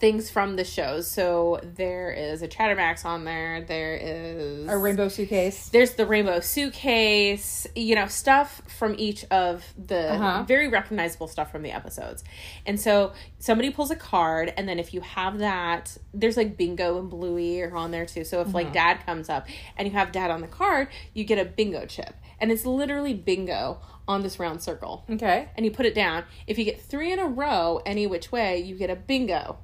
things 0.00 0.30
from 0.30 0.56
the 0.56 0.64
shows. 0.64 1.06
So 1.10 1.60
there 1.62 2.10
is 2.10 2.42
a 2.42 2.48
Chattermax 2.48 3.04
on 3.04 3.24
there. 3.24 3.62
There 3.62 3.94
is 4.00 4.68
A 4.68 4.76
rainbow 4.78 5.08
suitcase. 5.08 5.68
there's 5.68 5.92
the 5.94 6.06
rainbow 6.06 6.40
suitcase, 6.40 7.66
you 7.76 7.94
know, 7.94 8.06
stuff 8.06 8.62
from 8.78 8.94
each 8.98 9.24
of 9.30 9.64
the 9.76 10.12
Uh-huh. 10.14 10.44
very 10.46 10.68
recognizable 10.68 11.28
stuff 11.28 11.50
from 11.50 11.62
the 11.62 11.70
episodes. 11.72 12.24
And 12.66 12.80
so 12.80 13.12
somebody 13.38 13.70
pulls 13.70 13.90
a 13.90 13.96
card, 13.96 14.52
and 14.56 14.68
then 14.68 14.78
if 14.78 14.94
you 14.94 15.00
have 15.02 15.38
that, 15.38 15.96
there's 16.12 16.36
like 16.36 16.56
bingo 16.56 16.98
and 16.98 17.10
bluey 17.10 17.60
are 17.62 17.76
on 17.76 17.90
there 17.90 18.06
too. 18.06 18.24
So 18.24 18.40
if 18.40 18.48
Uh-huh. 18.48 18.54
like 18.58 18.72
dad 18.72 19.04
comes 19.06 19.28
up 19.28 19.46
and 19.76 19.86
you 19.86 19.92
have 19.94 20.12
dad 20.12 20.30
on 20.30 20.40
the 20.40 20.46
card, 20.48 20.88
you 21.12 21.24
get 21.24 21.38
a 21.38 21.44
bingo 21.44 21.86
chip. 21.86 22.14
And 22.40 22.50
it's 22.50 22.66
literally 22.66 23.14
bingo 23.14 23.80
on 24.08 24.22
this 24.22 24.38
round 24.38 24.60
circle. 24.62 25.04
Okay. 25.08 25.48
And 25.56 25.64
you 25.64 25.70
put 25.72 25.86
it 25.86 25.94
down. 25.94 26.24
If 26.46 26.58
you 26.58 26.64
get 26.64 26.80
three 26.80 27.12
in 27.12 27.18
a 27.18 27.26
row, 27.26 27.80
any 27.86 28.06
which 28.06 28.32
way, 28.32 28.58
you 28.60 28.76
get 28.76 28.90
a 28.90 28.96
bingo. 28.96 29.58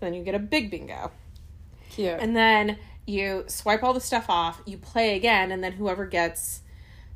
So 0.00 0.06
then 0.06 0.14
you 0.14 0.22
get 0.24 0.34
a 0.34 0.38
big 0.38 0.70
bingo. 0.70 1.10
Cute. 1.90 2.18
And 2.20 2.36
then 2.36 2.78
you 3.06 3.44
swipe 3.46 3.82
all 3.82 3.92
the 3.94 4.00
stuff 4.00 4.26
off, 4.28 4.60
you 4.66 4.76
play 4.78 5.14
again, 5.16 5.52
and 5.52 5.62
then 5.62 5.72
whoever 5.72 6.06
gets 6.06 6.62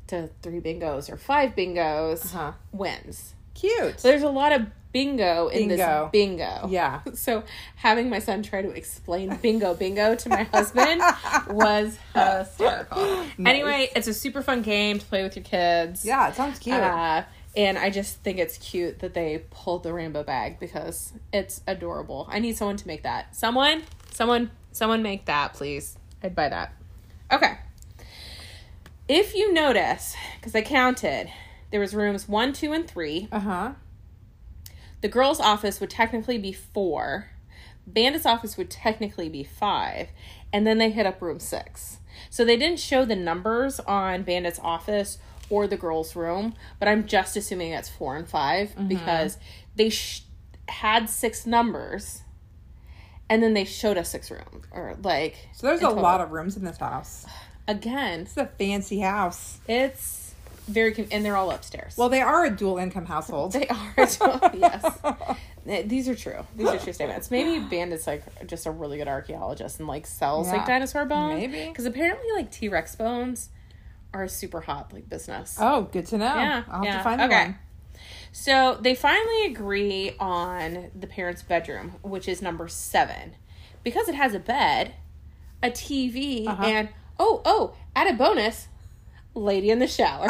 to 0.07 0.29
three 0.41 0.59
bingos 0.59 1.11
or 1.11 1.17
five 1.17 1.55
bingos 1.55 2.25
Uh-huh. 2.33 2.51
wins. 2.71 3.33
Cute. 3.53 3.99
So 3.99 4.07
there's 4.07 4.23
a 4.23 4.29
lot 4.29 4.53
of 4.53 4.67
bingo 4.91 5.49
in 5.49 5.67
Bingo. 5.67 5.75
this 5.75 6.11
bingo. 6.11 6.67
Yeah. 6.69 7.01
So 7.13 7.43
having 7.75 8.09
my 8.09 8.19
son 8.19 8.41
try 8.41 8.61
to 8.63 8.69
explain 8.71 9.35
bingo 9.37 9.73
bingo 9.75 10.15
to 10.15 10.29
my 10.29 10.43
husband 10.43 11.01
was 11.49 11.97
hysterical. 12.15 13.25
Anyway, 13.45 13.89
it's 13.95 14.07
a 14.07 14.13
super 14.13 14.41
fun 14.41 14.61
game 14.61 14.97
to 14.99 15.05
play 15.05 15.21
with 15.23 15.35
your 15.35 15.43
kids. 15.45 16.05
Yeah, 16.05 16.29
it 16.29 16.35
sounds 16.35 16.57
cute. 16.59 16.75
Uh, 16.77 17.23
and 17.55 17.77
I 17.77 17.89
just 17.89 18.17
think 18.23 18.37
it's 18.37 18.57
cute 18.57 18.99
that 18.99 19.13
they 19.13 19.43
pulled 19.49 19.83
the 19.83 19.93
rainbow 19.93 20.23
bag 20.23 20.59
because 20.59 21.13
it's 21.33 21.61
adorable. 21.67 22.27
I 22.29 22.39
need 22.39 22.57
someone 22.57 22.77
to 22.77 22.87
make 22.87 23.03
that. 23.03 23.35
Someone, 23.35 23.83
someone, 24.11 24.51
someone 24.71 25.01
make 25.01 25.25
that, 25.25 25.53
please. 25.53 25.97
I'd 26.23 26.35
buy 26.35 26.49
that. 26.49 26.73
Okay. 27.31 27.57
If 29.07 29.33
you 29.33 29.51
notice, 29.51 30.15
because 30.35 30.53
I 30.53 30.61
counted, 30.61 31.31
there 31.71 31.79
was 31.79 31.95
rooms 31.95 32.27
one, 32.27 32.53
two, 32.53 32.73
and 32.73 32.87
three. 32.87 33.27
Uh 33.31 33.39
huh. 33.39 33.71
The 35.01 35.07
girls' 35.07 35.39
office 35.39 35.79
would 35.79 35.89
technically 35.89 36.37
be 36.37 36.51
four. 36.51 37.29
Bandit's 37.87 38.25
office 38.25 38.57
would 38.57 38.69
technically 38.69 39.29
be 39.29 39.43
five. 39.43 40.09
And 40.53 40.67
then 40.67 40.77
they 40.77 40.91
hit 40.91 41.05
up 41.05 41.21
room 41.21 41.39
six. 41.39 41.99
So 42.29 42.43
they 42.43 42.57
didn't 42.57 42.79
show 42.79 43.05
the 43.05 43.15
numbers 43.15 43.79
on 43.79 44.23
Bandit's 44.23 44.59
office 44.59 45.17
or 45.49 45.67
the 45.67 45.77
girls' 45.77 46.15
room, 46.15 46.53
but 46.79 46.87
I'm 46.87 47.05
just 47.05 47.35
assuming 47.37 47.71
that's 47.71 47.89
four 47.89 48.15
and 48.15 48.27
5 48.27 48.69
Mm-hmm. 48.69 48.87
because 48.87 49.37
they 49.75 49.89
sh- 49.89 50.23
had 50.67 51.09
six 51.09 51.45
numbers 51.45 52.21
and 53.29 53.41
then 53.43 53.53
they 53.53 53.65
showed 53.65 53.97
us 53.97 54.09
six 54.09 54.29
rooms. 54.31 54.65
Or 54.71 54.95
like. 55.03 55.35
So 55.53 55.67
there's 55.67 55.81
a 55.81 55.89
lot 55.89 56.21
of 56.21 56.31
rooms 56.31 56.57
in 56.57 56.63
this 56.63 56.77
house. 56.77 57.25
Again, 57.67 58.21
It's 58.21 58.37
a 58.37 58.45
fancy 58.47 58.99
house. 58.99 59.59
it's 59.67 60.33
very. 60.67 60.93
Con- 60.93 61.07
and 61.11 61.23
they're 61.25 61.35
all 61.35 61.51
upstairs. 61.51 61.95
Well, 61.97 62.09
they 62.09 62.21
are 62.21 62.45
a 62.45 62.49
dual 62.49 62.77
income 62.77 63.05
household. 63.05 63.53
They 63.59 63.67
are 63.67 63.93
well. 64.19 64.51
yes. 65.65 65.85
These 65.87 66.07
are 66.09 66.15
true. 66.15 66.45
These 66.55 66.67
are 66.67 66.77
true 66.79 66.93
statements. 66.93 67.29
Maybe 67.29 67.59
Bandit's 67.63 68.07
like 68.07 68.23
just 68.47 68.65
a 68.65 68.71
really 68.71 68.97
good 68.97 69.07
archaeologist 69.07 69.77
and 69.79 69.87
like 69.87 70.07
sells 70.07 70.47
Yeah. 70.47 70.57
like 70.57 70.65
dinosaur 70.65 71.05
bones. 71.05 71.39
Maybe. 71.39 71.67
Because 71.69 71.85
apparently 71.85 72.27
like 72.35 72.51
T 72.51 72.69
Rex 72.69 72.95
bones 72.95 73.49
are 74.13 74.23
a 74.23 74.29
super 74.29 74.61
hot 74.61 74.93
like 74.93 75.07
business. 75.09 75.57
Oh, 75.59 75.83
good 75.83 76.05
to 76.07 76.17
know. 76.17 76.25
Yeah, 76.35 76.63
I'll 76.69 76.77
have 76.77 76.85
yeah. 76.85 76.97
to 76.97 77.03
find 77.03 77.21
Okay. 77.21 77.43
one. 77.45 77.59
So 78.31 78.77
they 78.79 78.95
finally 78.95 79.45
agree 79.47 80.15
on 80.19 80.91
the 80.97 81.07
parents' 81.07 81.41
bedroom, 81.43 81.95
which 82.01 82.27
is 82.27 82.41
number 82.41 82.67
seven. 82.67 83.35
Because 83.83 84.07
it 84.07 84.15
has 84.15 84.33
a 84.33 84.39
bed, 84.39 84.93
a 85.63 85.69
TV, 85.69 86.47
Uh-huh. 86.47 86.63
and 86.63 86.89
oh, 87.19 87.41
oh, 87.45 87.75
add 87.95 88.07
a 88.07 88.17
bonus, 88.17 88.67
lady 89.33 89.69
in 89.69 89.79
the 89.79 89.87
shower. 89.87 90.27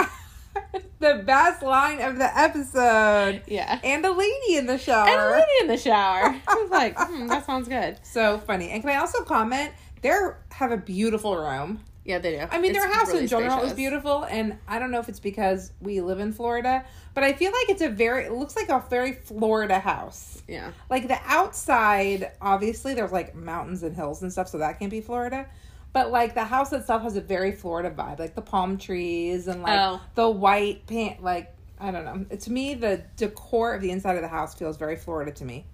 the 0.99 1.23
best 1.25 1.61
line 1.61 2.01
of 2.01 2.17
the 2.17 2.37
episode. 2.37 3.41
Yeah. 3.47 3.79
And 3.83 4.05
a 4.05 4.11
lady 4.11 4.55
in 4.57 4.65
the 4.65 4.77
shower. 4.77 5.07
And 5.07 5.19
a 5.21 5.31
lady 5.31 5.51
in 5.61 5.67
the 5.67 5.77
shower. 5.77 6.35
I 6.47 6.55
was 6.55 6.69
like, 6.71 6.97
hmm, 6.97 7.27
that 7.27 7.45
sounds 7.45 7.67
good. 7.67 7.97
So 8.03 8.37
funny. 8.39 8.69
And 8.69 8.81
can 8.81 8.91
I 8.91 8.97
also 8.97 9.23
comment? 9.23 9.71
They 10.01 10.11
have 10.51 10.71
a 10.71 10.77
beautiful 10.77 11.35
room. 11.37 11.81
Yeah, 12.05 12.17
they 12.19 12.37
do. 12.37 12.47
I 12.49 12.59
mean, 12.59 12.73
their 12.73 12.87
house 12.91 13.07
really 13.09 13.23
in 13.23 13.27
general 13.27 13.63
is 13.63 13.73
beautiful, 13.73 14.23
and 14.23 14.57
I 14.67 14.79
don't 14.79 14.89
know 14.89 14.99
if 14.99 15.09
it's 15.09 15.19
because 15.19 15.71
we 15.81 16.01
live 16.01 16.19
in 16.19 16.31
Florida, 16.33 16.83
but 17.13 17.23
I 17.23 17.33
feel 17.33 17.51
like 17.51 17.69
it's 17.69 17.81
a 17.81 17.89
very, 17.89 18.25
it 18.25 18.31
looks 18.31 18.55
like 18.55 18.69
a 18.69 18.83
very 18.89 19.13
Florida 19.13 19.79
house. 19.79 20.41
Yeah. 20.47 20.71
Like 20.89 21.07
the 21.07 21.19
outside, 21.25 22.31
obviously, 22.41 22.93
there's 22.95 23.11
like 23.11 23.35
mountains 23.35 23.83
and 23.83 23.95
hills 23.95 24.21
and 24.23 24.31
stuff, 24.31 24.47
so 24.47 24.57
that 24.59 24.79
can't 24.79 24.89
be 24.89 25.01
Florida. 25.01 25.45
But 25.91 26.11
like 26.11 26.33
the 26.35 26.43
house 26.45 26.71
itself 26.71 27.01
has 27.03 27.15
a 27.15 27.21
very 27.21 27.51
Florida 27.51 27.89
vibe, 27.91 28.19
like 28.19 28.33
the 28.35 28.41
palm 28.41 28.77
trees 28.77 29.47
and 29.47 29.61
like 29.61 29.77
Oh. 29.79 29.99
the 30.15 30.29
white 30.29 30.85
paint. 30.87 31.21
Like 31.23 31.53
I 31.79 31.91
don't 31.91 32.05
know. 32.05 32.35
To 32.37 32.51
me, 32.51 32.75
the 32.75 33.03
decor 33.17 33.73
of 33.73 33.81
the 33.81 33.89
inside 33.91 34.15
of 34.15 34.21
the 34.21 34.27
house 34.27 34.53
feels 34.55 34.77
very 34.77 34.95
Florida 34.95 35.31
to 35.31 35.45
me. 35.45 35.65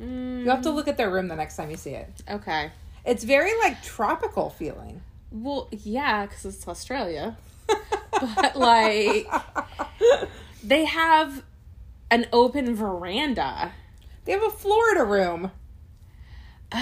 Mm, 0.00 0.44
You 0.44 0.50
have 0.50 0.62
to 0.62 0.70
look 0.70 0.88
at 0.88 0.96
their 0.96 1.10
room 1.10 1.28
the 1.28 1.36
next 1.36 1.56
time 1.56 1.70
you 1.70 1.76
see 1.76 1.90
it. 1.90 2.22
Okay. 2.28 2.70
It's 3.06 3.22
very 3.24 3.56
like 3.60 3.82
tropical 3.82 4.50
feeling. 4.50 5.00
Well, 5.30 5.68
yeah, 5.70 6.26
because 6.26 6.44
it's 6.44 6.66
Australia. 6.66 7.36
but 8.10 8.56
like, 8.56 9.28
they 10.62 10.84
have 10.84 11.44
an 12.10 12.26
open 12.32 12.74
veranda. 12.74 13.72
They 14.24 14.32
have 14.32 14.42
a 14.42 14.50
Florida 14.50 15.04
room. 15.04 15.52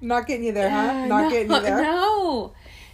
Not 0.00 0.26
getting 0.26 0.46
you 0.46 0.52
there, 0.52 0.70
huh? 0.70 0.76
Uh, 0.76 1.06
Not 1.06 1.22
no, 1.24 1.30
getting 1.30 1.50
you 1.50 1.60
there. 1.60 1.82
No. 1.82 2.19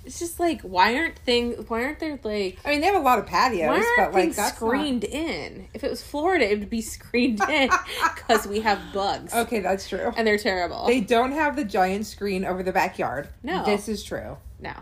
It's 0.06 0.18
just 0.20 0.38
like, 0.40 0.62
why 0.62 0.94
aren't 0.96 1.18
things? 1.18 1.68
Why 1.68 1.84
aren't 1.84 1.98
there 1.98 2.18
like? 2.22 2.58
I 2.64 2.70
mean, 2.70 2.80
they 2.80 2.86
have 2.86 2.94
a 2.94 3.00
lot 3.04 3.18
of 3.18 3.26
patios, 3.26 3.66
Why 3.66 3.74
aren't 3.74 3.86
but 3.96 4.12
like 4.14 4.22
things 4.24 4.36
that's 4.36 4.60
not- 4.60 4.68
screened 4.68 5.04
in? 5.04 5.68
If 5.74 5.82
it 5.84 5.90
was 5.90 6.02
Florida, 6.02 6.50
it 6.50 6.58
would 6.60 6.70
be 6.70 6.80
screened 6.80 7.40
in 7.48 7.70
because 8.14 8.46
we 8.46 8.60
have 8.60 8.80
bugs 8.94 9.34
Okay, 9.34 9.60
that's 9.60 9.88
true. 9.88 10.12
and 10.16 10.26
they're 10.26 10.38
terrible. 10.38 10.86
They 10.86 11.00
don't 11.00 11.32
have 11.32 11.56
the 11.56 11.64
giant 11.64 12.06
screen 12.06 12.44
over 12.44 12.62
the 12.62 12.72
backyard. 12.72 13.28
No. 13.42 13.64
this 13.64 13.88
is 13.88 14.02
true. 14.04 14.36
no, 14.60 14.72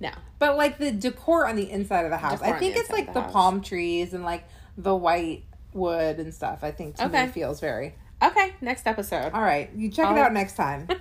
no. 0.00 0.10
But 0.38 0.56
like 0.56 0.78
the 0.78 0.90
decor 0.92 1.46
on 1.46 1.56
the 1.56 1.70
inside 1.70 2.04
of 2.04 2.10
the 2.10 2.16
house, 2.16 2.38
Decor 2.40 2.54
I 2.54 2.58
think 2.58 2.76
it's 2.76 2.90
like 2.90 3.12
the, 3.12 3.20
the 3.20 3.28
palm 3.28 3.60
trees 3.62 4.14
and 4.14 4.24
like 4.24 4.44
the 4.76 4.94
white 4.94 5.44
wood 5.72 6.18
and 6.18 6.32
stuff. 6.34 6.60
I 6.62 6.70
think 6.70 6.96
to 6.96 7.06
Okay. 7.06 7.26
me 7.26 7.32
feels 7.32 7.60
very. 7.60 7.94
Okay, 8.22 8.54
next 8.60 8.86
episode. 8.86 9.32
All 9.32 9.42
right, 9.42 9.70
you 9.74 9.88
check 9.90 10.06
it 10.06 10.16
I'll- 10.16 10.24
out 10.26 10.32
next 10.32 10.54
time. 10.54 10.86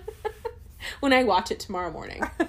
when 0.99 1.13
I 1.13 1.23
watch 1.23 1.51
it 1.51 1.59
tomorrow 1.59 1.91
morning. 1.91 2.23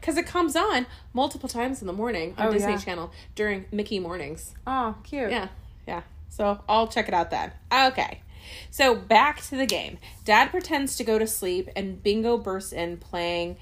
Because 0.00 0.16
it 0.16 0.26
comes 0.26 0.56
on 0.56 0.86
multiple 1.12 1.48
times 1.50 1.82
in 1.82 1.86
the 1.86 1.92
morning 1.92 2.34
on 2.38 2.46
Oh, 2.46 2.52
Disney 2.52 2.72
yeah. 2.72 2.78
Channel 2.78 3.12
during 3.34 3.66
Mickey 3.70 3.98
mornings. 3.98 4.54
oh, 4.66 4.94
cute. 5.04 5.30
Yeah, 5.30 5.48
yeah. 5.86 6.00
So 6.30 6.60
I'll 6.66 6.86
check 6.86 7.08
it 7.08 7.14
out 7.14 7.30
then. 7.30 7.52
Okay. 7.70 8.22
So 8.70 8.94
back 8.94 9.42
to 9.42 9.56
the 9.56 9.66
game. 9.66 9.98
Dad 10.24 10.50
pretends 10.50 10.96
to 10.96 11.04
go 11.04 11.18
to 11.18 11.26
sleep, 11.26 11.68
and 11.76 12.02
Bingo 12.02 12.38
bursts 12.38 12.72
in 12.72 12.96
playing. 12.96 13.58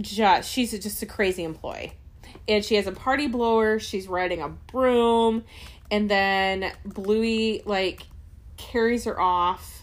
Just 0.00 0.48
she's 0.50 0.70
just 0.78 1.02
a 1.02 1.06
crazy 1.06 1.42
employee, 1.42 1.94
and 2.46 2.64
she 2.64 2.76
has 2.76 2.86
a 2.86 2.92
party 2.92 3.26
blower. 3.26 3.80
She's 3.80 4.06
riding 4.06 4.40
a 4.40 4.48
broom, 4.48 5.44
and 5.90 6.08
then 6.08 6.70
Bluey 6.84 7.62
like 7.64 8.02
carries 8.56 9.04
her 9.04 9.18
off. 9.20 9.82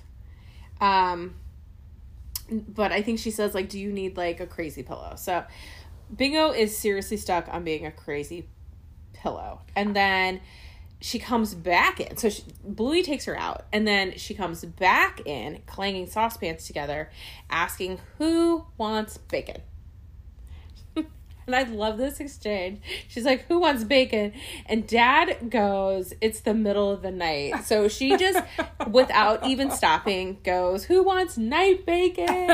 Um, 0.79 1.35
but 2.49 2.91
I 2.91 3.01
think 3.01 3.19
she 3.19 3.31
says 3.31 3.53
like, 3.53 3.69
"Do 3.69 3.79
you 3.79 3.91
need 3.91 4.17
like 4.17 4.39
a 4.39 4.47
crazy 4.47 4.83
pillow?" 4.83 5.15
So 5.17 5.43
Bingo 6.15 6.51
is 6.51 6.77
seriously 6.77 7.17
stuck 7.17 7.47
on 7.51 7.63
being 7.63 7.85
a 7.85 7.91
crazy 7.91 8.47
pillow, 9.13 9.61
and 9.75 9.95
then 9.95 10.41
she 11.01 11.19
comes 11.19 11.53
back 11.53 11.99
in. 11.99 12.17
So 12.17 12.29
she, 12.29 12.43
Bluey 12.63 13.03
takes 13.03 13.25
her 13.25 13.37
out, 13.37 13.65
and 13.71 13.87
then 13.87 14.17
she 14.17 14.33
comes 14.33 14.63
back 14.65 15.21
in, 15.25 15.61
clanging 15.65 16.07
saucepans 16.07 16.65
together, 16.65 17.09
asking 17.49 17.99
who 18.17 18.65
wants 18.77 19.17
bacon. 19.17 19.61
And 21.47 21.55
I 21.55 21.63
love 21.63 21.97
this 21.97 22.19
exchange. 22.19 22.81
She's 23.07 23.25
like, 23.25 23.45
"Who 23.47 23.59
wants 23.59 23.83
bacon?" 23.83 24.33
And 24.65 24.87
Dad 24.87 25.49
goes, 25.49 26.13
"It's 26.21 26.41
the 26.41 26.53
middle 26.53 26.91
of 26.91 27.01
the 27.01 27.11
night." 27.11 27.65
So 27.65 27.87
she 27.87 28.17
just, 28.17 28.41
without 28.89 29.45
even 29.45 29.71
stopping, 29.71 30.39
goes, 30.43 30.85
"Who 30.85 31.03
wants 31.03 31.37
night 31.37 31.85
bacon?" 31.85 32.47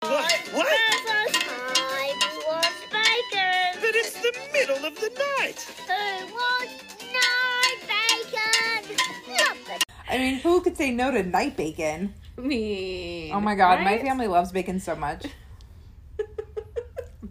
What? 0.00 0.32
What? 0.52 0.66
I 0.68 2.12
want 2.46 2.66
bacon. 2.92 3.80
But 3.80 3.94
it's 3.94 4.20
the 4.20 4.32
middle 4.52 4.84
of 4.84 4.94
the 4.94 5.10
night. 5.38 5.60
Who 5.88 6.26
wants 6.32 6.96
night 7.12 7.80
bacon? 7.88 8.96
Love 9.28 9.80
I 10.08 10.18
mean, 10.18 10.38
who 10.38 10.60
could 10.60 10.76
say 10.76 10.92
no 10.92 11.10
to 11.10 11.22
night 11.22 11.56
bacon? 11.56 12.14
Me. 12.36 13.32
Oh 13.32 13.40
my 13.40 13.54
god, 13.54 13.82
my 13.82 13.98
family 13.98 14.28
loves 14.28 14.52
bacon 14.52 14.78
so 14.78 14.94
much. 14.94 15.26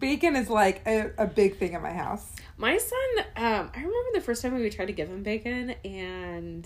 Bacon 0.06 0.36
is 0.36 0.48
like 0.48 0.82
a, 0.86 1.10
a 1.18 1.26
big 1.26 1.56
thing 1.56 1.72
in 1.72 1.82
my 1.82 1.92
house. 1.92 2.30
My 2.56 2.78
son, 2.78 2.98
um, 3.34 3.70
I 3.74 3.78
remember 3.78 4.10
the 4.14 4.20
first 4.20 4.40
time 4.40 4.54
we 4.54 4.70
tried 4.70 4.86
to 4.86 4.92
give 4.92 5.08
him 5.08 5.24
bacon, 5.24 5.70
and 5.84 6.64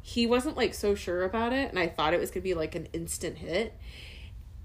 he 0.00 0.26
wasn't 0.26 0.56
like 0.56 0.72
so 0.72 0.94
sure 0.94 1.22
about 1.24 1.52
it, 1.52 1.68
and 1.68 1.78
I 1.78 1.86
thought 1.88 2.14
it 2.14 2.18
was 2.18 2.30
gonna 2.30 2.44
be 2.44 2.54
like 2.54 2.74
an 2.74 2.86
instant 2.94 3.36
hit, 3.36 3.74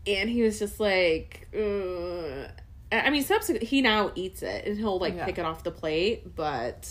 and 0.08 0.30
he 0.30 0.42
was 0.42 0.58
just 0.58 0.80
like, 0.80 1.50
Ugh. 1.54 2.50
I 2.94 3.10
mean, 3.10 3.24
subsequently 3.24 3.68
he 3.68 3.82
now 3.82 4.14
eats 4.16 4.42
it, 4.42 4.68
and 4.68 4.78
he'll 4.78 5.00
like 5.00 5.16
Yeah. 5.16 5.26
pick 5.26 5.38
it 5.38 5.44
off 5.44 5.66
the 5.66 5.72
plate, 5.72 6.34
but 6.34 6.90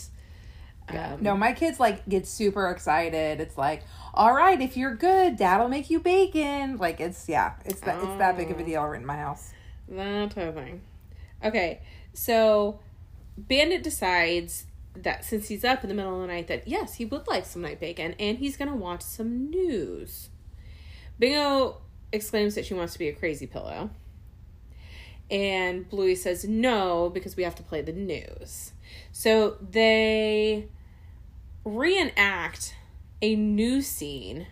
Yeah. 0.93 1.15
um, 1.15 1.23
no, 1.23 1.35
my 1.35 1.55
kids 1.55 1.81
like 1.81 2.07
get 2.07 2.27
super 2.27 2.69
excited. 2.69 3.41
It's 3.41 3.57
like, 3.57 3.85
all 4.12 4.35
right, 4.35 4.61
if 4.61 4.77
you're 4.77 4.95
good, 4.95 5.37
dad'll 5.37 5.69
make 5.69 5.89
you 5.89 5.99
bacon. 5.99 6.77
Like 6.77 7.01
it's 7.01 7.27
yeah, 7.27 7.55
it's 7.65 7.81
that 7.81 7.97
it's 8.05 8.19
that 8.19 8.37
big 8.37 8.51
of 8.51 8.59
a 8.59 8.62
Oh. 8.62 8.67
deal 8.67 8.93
in 8.93 9.07
my 9.07 9.17
house. 9.17 9.55
That 9.89 10.33
type 10.33 10.49
of 10.49 10.55
thing. 10.57 10.83
Okay, 11.45 11.81
so 12.13 12.81
Bandit 13.37 13.83
decides 13.83 14.67
that 14.95 15.25
since 15.25 15.49
he's 15.49 15.65
up 15.65 15.83
in 15.83 15.89
the 15.89 15.95
middle 15.95 16.15
of 16.15 16.21
the 16.21 16.27
night, 16.27 16.49
that 16.49 16.69
yes, 16.69 16.95
he 16.95 17.05
would 17.05 17.27
like 17.27 17.47
some 17.47 17.63
night 17.63 17.81
bacon, 17.81 18.15
and 18.19 18.39
he's 18.39 18.57
gonna 18.57 18.77
watch 18.77 19.03
some 19.03 19.51
news. 19.51 20.31
Bingo 21.19 21.79
exclaims 22.13 22.55
that 22.55 22.67
she 22.67 22.75
wants 22.75 22.93
to 22.93 22.99
be 22.99 23.09
a 23.09 23.13
crazy 23.13 23.47
pillow, 23.47 23.91
and 25.31 25.89
Bluey 25.89 26.15
says 26.15 26.45
no 26.45 27.11
because 27.11 27.37
we 27.37 27.43
have 27.43 27.55
to 27.57 27.63
play 27.63 27.81
the 27.81 27.93
news. 27.93 28.73
So 29.13 29.57
they 29.61 30.69
reenact 31.65 32.75
a 33.23 33.35
new 33.37 33.81
scene 33.83 34.47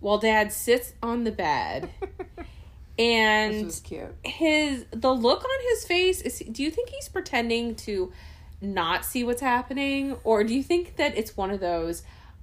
while 0.00 0.18
Dad 0.18 0.52
sits 0.52 0.92
on 1.02 1.24
the 1.24 1.32
bed. 1.32 1.90
And 2.98 3.54
This 3.66 3.76
is 3.76 3.80
cute. 3.80 4.14
his 4.24 4.84
the 4.90 5.12
look 5.14 5.44
on 5.44 5.60
his 5.70 5.84
face 5.84 6.20
is 6.20 6.40
do 6.40 6.62
you 6.62 6.70
think 6.70 6.88
he's 6.90 7.08
pretending 7.08 7.74
to 7.76 8.12
not 8.60 9.04
see 9.04 9.22
what's 9.22 9.40
happening 9.40 10.16
or 10.24 10.42
do 10.42 10.52
you 10.54 10.62
think 10.64 10.96
that 10.96 11.16
it's 11.16 11.36
one 11.36 11.50
of 11.50 11.60
those 11.60 12.02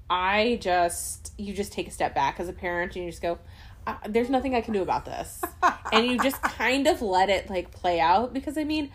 i 0.10 0.58
just 0.62 1.34
you 1.38 1.54
just 1.54 1.74
take 1.74 1.90
a 1.90 1.92
step 1.92 2.16
back 2.16 2.40
as 2.40 2.48
a 2.48 2.54
parent 2.54 2.96
and 2.96 3.04
you 3.04 3.12
just 3.12 3.22
go 3.22 3.38
uh, 3.86 3.96
there's 4.08 4.30
nothing 4.30 4.56
i 4.56 4.62
can 4.62 4.74
do 4.74 4.82
about 4.82 5.04
this 5.04 5.42
and 5.92 6.06
you 6.08 6.18
just 6.20 6.42
kind 6.42 6.88
of 6.88 7.02
let 7.02 7.30
it 7.30 7.50
like 7.50 7.70
play 7.72 8.00
out 8.00 8.34
because 8.34 8.58
i 8.58 8.64
mean 8.64 8.90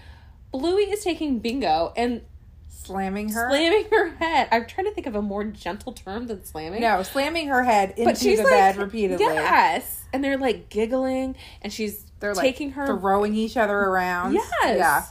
bluey 0.51 0.85
is 0.85 1.05
taking 1.05 1.39
bingo 1.41 1.93
and 1.97 2.23
Slamming 2.69 3.29
her. 3.31 3.51
slamming 3.51 3.85
her 3.91 4.09
head 4.17 4.49
i'm 4.51 4.65
trying 4.65 4.87
to 4.87 4.93
think 4.95 5.07
of 5.07 5.15
a 5.15 5.21
more 5.21 5.45
gentle 5.45 5.93
term 5.93 6.27
than 6.27 6.43
slamming 6.45 6.81
no, 6.81 7.03
slamming 7.03 7.49
her 7.49 7.63
head 7.65 7.93
into 7.99 8.37
the 8.37 8.43
like, 8.45 8.47
bed 8.47 8.77
repeatedly. 8.79 9.27
yes 9.27 10.00
and 10.13 10.23
they're 10.25 10.39
like 10.39 10.69
giggling 10.69 11.37
and 11.63 11.73
she's 11.73 12.05
They're 12.21 12.35
like 12.35 12.45
taking 12.45 12.73
her 12.73 12.87
throwing 12.87 13.35
each 13.35 13.57
other 13.57 13.77
around. 13.77 14.35
Yes. 14.35 14.49
Yeah. 14.63 15.03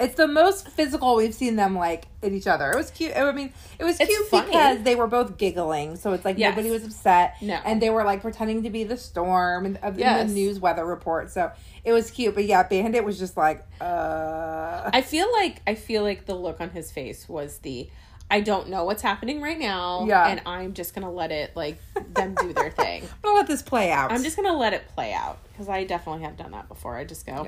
It's 0.00 0.16
the 0.16 0.26
most 0.26 0.68
physical 0.68 1.14
we've 1.14 1.34
seen 1.34 1.54
them 1.54 1.76
like 1.76 2.06
at 2.24 2.32
each 2.32 2.46
other. 2.48 2.72
It 2.72 2.76
was 2.76 2.90
cute. 2.90 3.14
I 3.16 3.30
mean, 3.30 3.52
it 3.78 3.84
was 3.84 4.00
It's 4.00 4.08
cute 4.10 4.26
funny. 4.28 4.46
because 4.48 4.82
they 4.82 4.96
were 4.96 5.06
both 5.06 5.36
giggling, 5.36 5.94
so 5.96 6.12
it's 6.12 6.24
like 6.24 6.38
Yes. 6.38 6.56
nobody 6.56 6.72
was 6.72 6.84
upset. 6.84 7.36
No. 7.40 7.54
and 7.64 7.80
they 7.80 7.90
were 7.90 8.02
like 8.02 8.20
pretending 8.22 8.64
to 8.64 8.70
be 8.70 8.82
the 8.82 8.96
storm 8.96 9.64
and 9.66 9.76
of 9.78 9.98
Yes. 9.98 10.26
the 10.28 10.34
news 10.34 10.58
weather 10.58 10.84
report. 10.84 11.30
So 11.30 11.52
it 11.84 11.92
was 11.92 12.10
cute. 12.10 12.34
But 12.34 12.46
yeah, 12.46 12.64
Bandit 12.64 13.04
was 13.04 13.16
just 13.18 13.36
like, 13.36 13.64
uh, 13.80 14.90
I 14.92 15.02
feel 15.02 15.30
like 15.32 15.62
I 15.66 15.74
feel 15.76 16.02
like 16.02 16.26
the 16.26 16.34
look 16.34 16.60
on 16.60 16.70
his 16.70 16.90
face 16.90 17.28
was 17.28 17.58
the 17.58 17.88
I 18.32 18.40
don't 18.40 18.70
know 18.70 18.84
what's 18.84 19.02
happening 19.02 19.42
right 19.42 19.58
now. 19.58 20.06
Yeah. 20.06 20.26
And 20.26 20.40
I'm 20.46 20.72
just 20.72 20.94
gonna 20.94 21.12
let 21.12 21.30
it 21.30 21.54
like 21.54 21.78
them 22.14 22.34
do 22.40 22.54
their 22.54 22.70
thing. 22.82 23.02
I'm 23.02 23.08
gonna 23.22 23.36
let 23.36 23.46
this 23.46 23.60
play 23.60 23.92
out. 23.92 24.10
I'm 24.10 24.22
just 24.22 24.36
gonna 24.36 24.56
let 24.56 24.72
it 24.72 24.88
play 24.88 25.12
out 25.12 25.38
because 25.52 25.68
I 25.68 25.84
definitely 25.84 26.22
have 26.22 26.38
done 26.38 26.52
that 26.52 26.66
before. 26.66 26.96
I 26.96 27.04
just 27.04 27.26
go, 27.26 27.44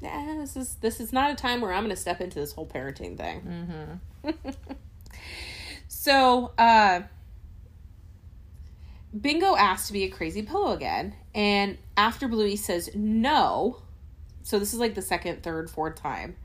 yeah. 0.00 0.36
this 0.38 0.56
is 0.56 0.76
this 0.76 0.98
is 0.98 1.12
not 1.12 1.30
a 1.30 1.34
time 1.34 1.60
where 1.60 1.74
I'm 1.74 1.84
gonna 1.84 1.94
step 1.94 2.22
into 2.22 2.40
this 2.40 2.52
whole 2.52 2.66
parenting 2.66 3.18
thing. 3.18 4.00
Mm-hmm. 4.24 4.50
so, 5.88 6.52
uh, 6.56 7.02
Bingo 9.20 9.56
asked 9.56 9.88
to 9.88 9.92
be 9.92 10.04
a 10.04 10.08
crazy 10.08 10.40
pillow 10.40 10.72
again, 10.72 11.16
and 11.34 11.76
after 11.98 12.28
Bluey 12.28 12.56
says 12.56 12.88
no, 12.94 13.82
So 14.42 14.58
this 14.58 14.72
is 14.72 14.78
like 14.80 14.94
the 14.94 15.02
second, 15.02 15.42
third, 15.42 15.68
fourth 15.68 15.96
time. 15.96 16.36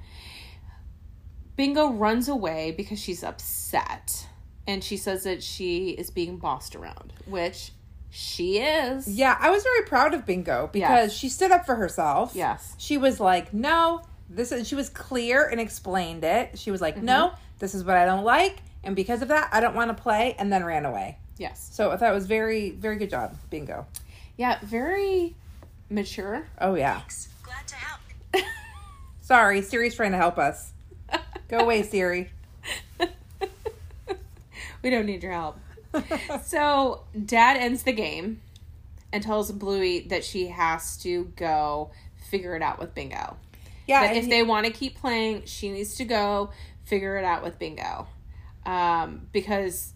Bingo 1.55 1.89
runs 1.91 2.27
away 2.27 2.71
because 2.71 2.99
she's 2.99 3.23
upset. 3.23 4.27
And 4.65 4.83
she 4.83 4.95
says 4.97 5.23
that 5.23 5.43
she 5.43 5.89
is 5.89 6.09
being 6.09 6.37
bossed 6.37 6.75
around, 6.75 7.11
which 7.25 7.71
she 8.09 8.59
is. 8.59 9.07
Yeah, 9.07 9.37
I 9.39 9.49
was 9.49 9.61
very 9.63 9.83
proud 9.85 10.13
of 10.13 10.25
Bingo 10.25 10.69
because 10.71 11.11
Yes. 11.11 11.13
she 11.13 11.27
stood 11.29 11.51
up 11.51 11.65
for 11.65 11.75
herself. 11.75 12.31
Yes. 12.33 12.73
She 12.77 12.97
was 12.97 13.19
like, 13.19 13.53
no, 13.53 14.01
this 14.29 14.51
is, 14.53 14.67
she 14.67 14.75
was 14.75 14.89
clear 14.89 15.45
and 15.45 15.59
explained 15.59 16.23
it. 16.23 16.57
She 16.57 16.71
was 16.71 16.79
like, 16.81 16.95
no, 17.01 17.27
Mm-hmm. 17.29 17.35
this 17.59 17.75
is 17.75 17.83
what 17.83 17.97
I 17.97 18.05
don't 18.05 18.23
like. 18.23 18.57
And 18.85 18.95
because 18.95 19.21
of 19.21 19.27
that, 19.27 19.49
I 19.51 19.59
don't 19.59 19.75
want 19.75 19.95
to 19.95 20.01
play. 20.01 20.35
And 20.39 20.51
then 20.51 20.63
ran 20.63 20.85
away. 20.85 21.17
Yes. 21.37 21.69
So 21.73 21.91
I 21.91 21.97
thought 21.97 22.11
it 22.11 22.15
was 22.15 22.25
very, 22.27 22.71
very 22.71 22.95
good 22.97 23.09
job, 23.09 23.35
Bingo. 23.49 23.85
Yeah, 24.37 24.59
very 24.63 25.35
mature. 25.89 26.47
Oh, 26.59 26.75
yeah. 26.75 27.01
Glad 27.43 27.67
to 27.67 27.75
help. 27.75 27.99
Sorry, 29.21 29.61
Siri's 29.61 29.95
trying 29.95 30.11
to 30.11 30.17
help 30.17 30.37
us. 30.37 30.71
Go 31.47 31.59
away, 31.59 31.83
Siri. 31.83 32.29
we 34.81 34.89
don't 34.89 35.05
need 35.05 35.23
your 35.23 35.31
help. 35.33 35.57
So 36.45 37.03
dad 37.25 37.57
ends 37.57 37.83
the 37.83 37.93
game 37.93 38.41
and 39.11 39.21
tells 39.23 39.51
Bluey 39.51 40.07
that 40.07 40.23
she 40.23 40.47
has 40.47 40.97
to 41.03 41.31
go 41.35 41.91
figure 42.29 42.55
it 42.55 42.61
out 42.63 42.79
with 42.79 42.95
Bingo. 42.95 43.37
Yeah. 43.87 44.07
That 44.07 44.15
if 44.15 44.23
he- 44.25 44.29
they 44.29 44.43
want 44.43 44.65
to 44.65 44.71
keep 44.71 44.97
playing, 44.97 45.43
she 45.45 45.71
needs 45.71 45.95
to 45.95 46.05
go 46.05 46.49
figure 46.85 47.17
it 47.17 47.23
out 47.23 47.43
with 47.43 47.59
Bingo. 47.59 48.07
Um, 48.65 49.27
because 49.31 49.93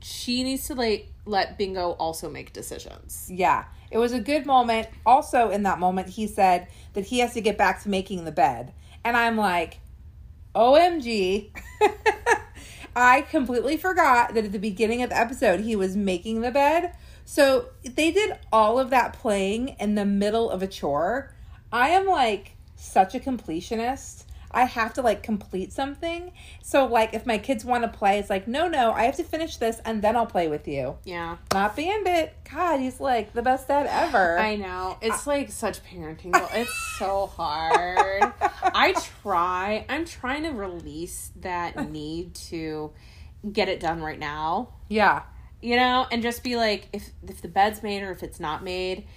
she 0.00 0.44
needs 0.44 0.66
to 0.68 0.74
like 0.74 1.08
let 1.24 1.58
Bingo 1.58 1.92
also 1.92 2.30
make 2.30 2.52
decisions. 2.52 3.28
Yeah. 3.32 3.64
It 3.90 3.98
was 3.98 4.12
a 4.12 4.20
good 4.20 4.44
moment. 4.46 4.86
Also, 5.04 5.50
in 5.50 5.62
that 5.64 5.78
moment, 5.78 6.10
he 6.10 6.26
said 6.26 6.68
that 6.92 7.06
he 7.06 7.18
has 7.20 7.32
to 7.34 7.40
get 7.40 7.56
back 7.58 7.82
to 7.82 7.88
making 7.88 8.24
the 8.26 8.32
bed. 8.32 8.72
And 9.04 9.16
I'm 9.16 9.36
like, 9.36 9.80
OMG. 10.54 11.50
I 12.96 13.22
completely 13.22 13.76
forgot 13.76 14.34
that 14.34 14.44
at 14.44 14.52
the 14.52 14.58
beginning 14.58 15.02
of 15.02 15.10
the 15.10 15.18
episode, 15.18 15.60
he 15.60 15.76
was 15.76 15.96
making 15.96 16.40
the 16.40 16.50
bed. 16.50 16.94
So 17.24 17.68
they 17.84 18.10
did 18.10 18.36
all 18.52 18.78
of 18.78 18.90
that 18.90 19.12
playing 19.12 19.76
in 19.78 19.94
the 19.94 20.04
middle 20.04 20.50
of 20.50 20.62
a 20.62 20.66
chore. 20.66 21.34
I 21.70 21.90
am 21.90 22.06
like 22.06 22.56
such 22.74 23.14
a 23.14 23.20
completionist. 23.20 24.24
I 24.50 24.64
have 24.64 24.94
to 24.94 25.02
like 25.02 25.22
complete 25.22 25.72
something. 25.72 26.32
So, 26.62 26.86
like, 26.86 27.14
if 27.14 27.26
my 27.26 27.38
kids 27.38 27.64
want 27.64 27.84
to 27.84 27.88
play, 27.88 28.18
it's 28.18 28.30
like, 28.30 28.48
no, 28.48 28.68
no, 28.68 28.92
I 28.92 29.04
have 29.04 29.16
to 29.16 29.24
finish 29.24 29.56
this 29.56 29.80
and 29.84 30.02
then 30.02 30.16
I'll 30.16 30.26
play 30.26 30.48
with 30.48 30.66
you. 30.68 30.96
Yeah. 31.04 31.36
Not 31.52 31.76
Bandit. 31.76 32.34
God, 32.50 32.80
he's 32.80 33.00
like 33.00 33.32
the 33.32 33.42
best 33.42 33.68
dad 33.68 33.86
ever. 33.86 34.38
I 34.38 34.56
know. 34.56 34.96
It's 35.02 35.26
like 35.26 35.50
such 35.50 35.82
parenting. 35.84 36.30
It's 36.54 36.96
so 36.98 37.26
hard. 37.26 38.32
I 38.62 38.94
try. 39.22 39.84
I'm 39.88 40.04
trying 40.04 40.44
to 40.44 40.50
release 40.50 41.30
that 41.40 41.90
need 41.90 42.34
to 42.34 42.92
get 43.52 43.68
it 43.68 43.80
done 43.80 44.02
right 44.02 44.18
now. 44.18 44.74
yeah. 44.88 45.22
You 45.60 45.74
know, 45.74 46.06
and 46.12 46.22
just 46.22 46.44
be 46.44 46.54
like 46.54 46.86
if 46.92 47.10
if 47.26 47.42
the 47.42 47.48
bed's 47.48 47.82
made 47.82 48.04
or 48.04 48.12
if 48.12 48.22
it's 48.22 48.38
not 48.38 48.62
made 48.62 49.08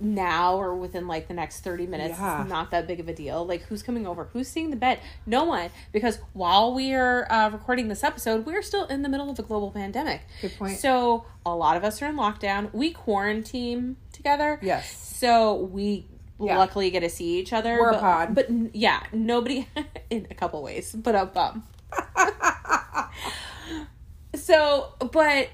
now 0.00 0.56
or 0.56 0.74
within 0.74 1.06
like 1.06 1.28
the 1.28 1.34
next 1.34 1.60
30 1.60 1.86
minutes 1.86 2.18
Yeah. 2.18 2.40
it's 2.42 2.50
not 2.50 2.70
that 2.70 2.86
big 2.86 3.00
of 3.00 3.08
a 3.08 3.14
deal 3.14 3.44
like 3.46 3.62
who's 3.62 3.82
coming 3.82 4.06
over 4.06 4.24
who's 4.32 4.48
seeing 4.48 4.70
the 4.70 4.76
bed 4.76 4.98
no 5.26 5.44
one 5.44 5.70
because 5.92 6.18
while 6.32 6.74
we're 6.74 7.26
uh, 7.30 7.50
recording 7.50 7.88
this 7.88 8.02
episode 8.02 8.46
we're 8.46 8.62
still 8.62 8.86
in 8.86 9.02
the 9.02 9.08
middle 9.08 9.30
of 9.30 9.38
a 9.38 9.42
global 9.42 9.70
pandemic 9.70 10.22
Good 10.40 10.56
point. 10.58 10.78
so 10.78 11.24
a 11.44 11.54
lot 11.54 11.76
of 11.76 11.84
us 11.84 12.00
are 12.02 12.06
in 12.06 12.16
lockdown 12.16 12.72
we 12.72 12.92
quarantine 12.92 13.96
together 14.12 14.58
Yes. 14.62 15.16
so 15.18 15.54
we 15.54 16.06
Yeah. 16.38 16.56
luckily 16.56 16.90
get 16.90 17.00
to 17.00 17.10
see 17.10 17.38
each 17.38 17.52
other. 17.52 17.78
We're 17.78 17.90
a 17.90 17.92
but, 17.92 18.00
pod. 18.00 18.34
But 18.34 18.48
yeah, 18.74 19.02
nobody 19.12 19.68
in 20.10 20.26
a 20.30 20.34
couple 20.34 20.62
ways, 20.62 20.94
but 20.94 21.14
a 21.14 21.26
bum. 21.26 21.64
so, 24.34 24.94
but 25.12 25.48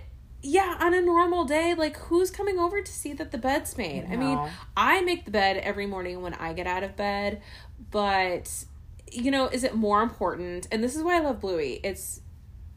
yeah, 0.46 0.76
on 0.80 0.94
a 0.94 1.00
normal 1.00 1.44
day, 1.44 1.74
like 1.74 1.96
who's 1.96 2.30
coming 2.30 2.58
over 2.58 2.80
to 2.80 2.92
see 2.92 3.12
that 3.14 3.32
the 3.32 3.38
bed's 3.38 3.76
made? 3.76 4.06
I 4.08 4.16
mean, 4.16 4.38
I 4.76 5.00
make 5.00 5.24
the 5.24 5.32
bed 5.32 5.56
every 5.56 5.86
morning 5.86 6.22
when 6.22 6.34
I 6.34 6.52
get 6.52 6.68
out 6.68 6.84
of 6.84 6.96
bed, 6.96 7.42
but 7.90 8.64
you 9.10 9.30
know, 9.30 9.48
is 9.48 9.64
it 9.64 9.74
more 9.74 10.02
important? 10.02 10.68
And 10.70 10.84
this 10.84 10.94
is 10.94 11.02
why 11.02 11.16
I 11.16 11.20
love 11.20 11.40
Bluey. 11.40 11.80
It's 11.82 12.20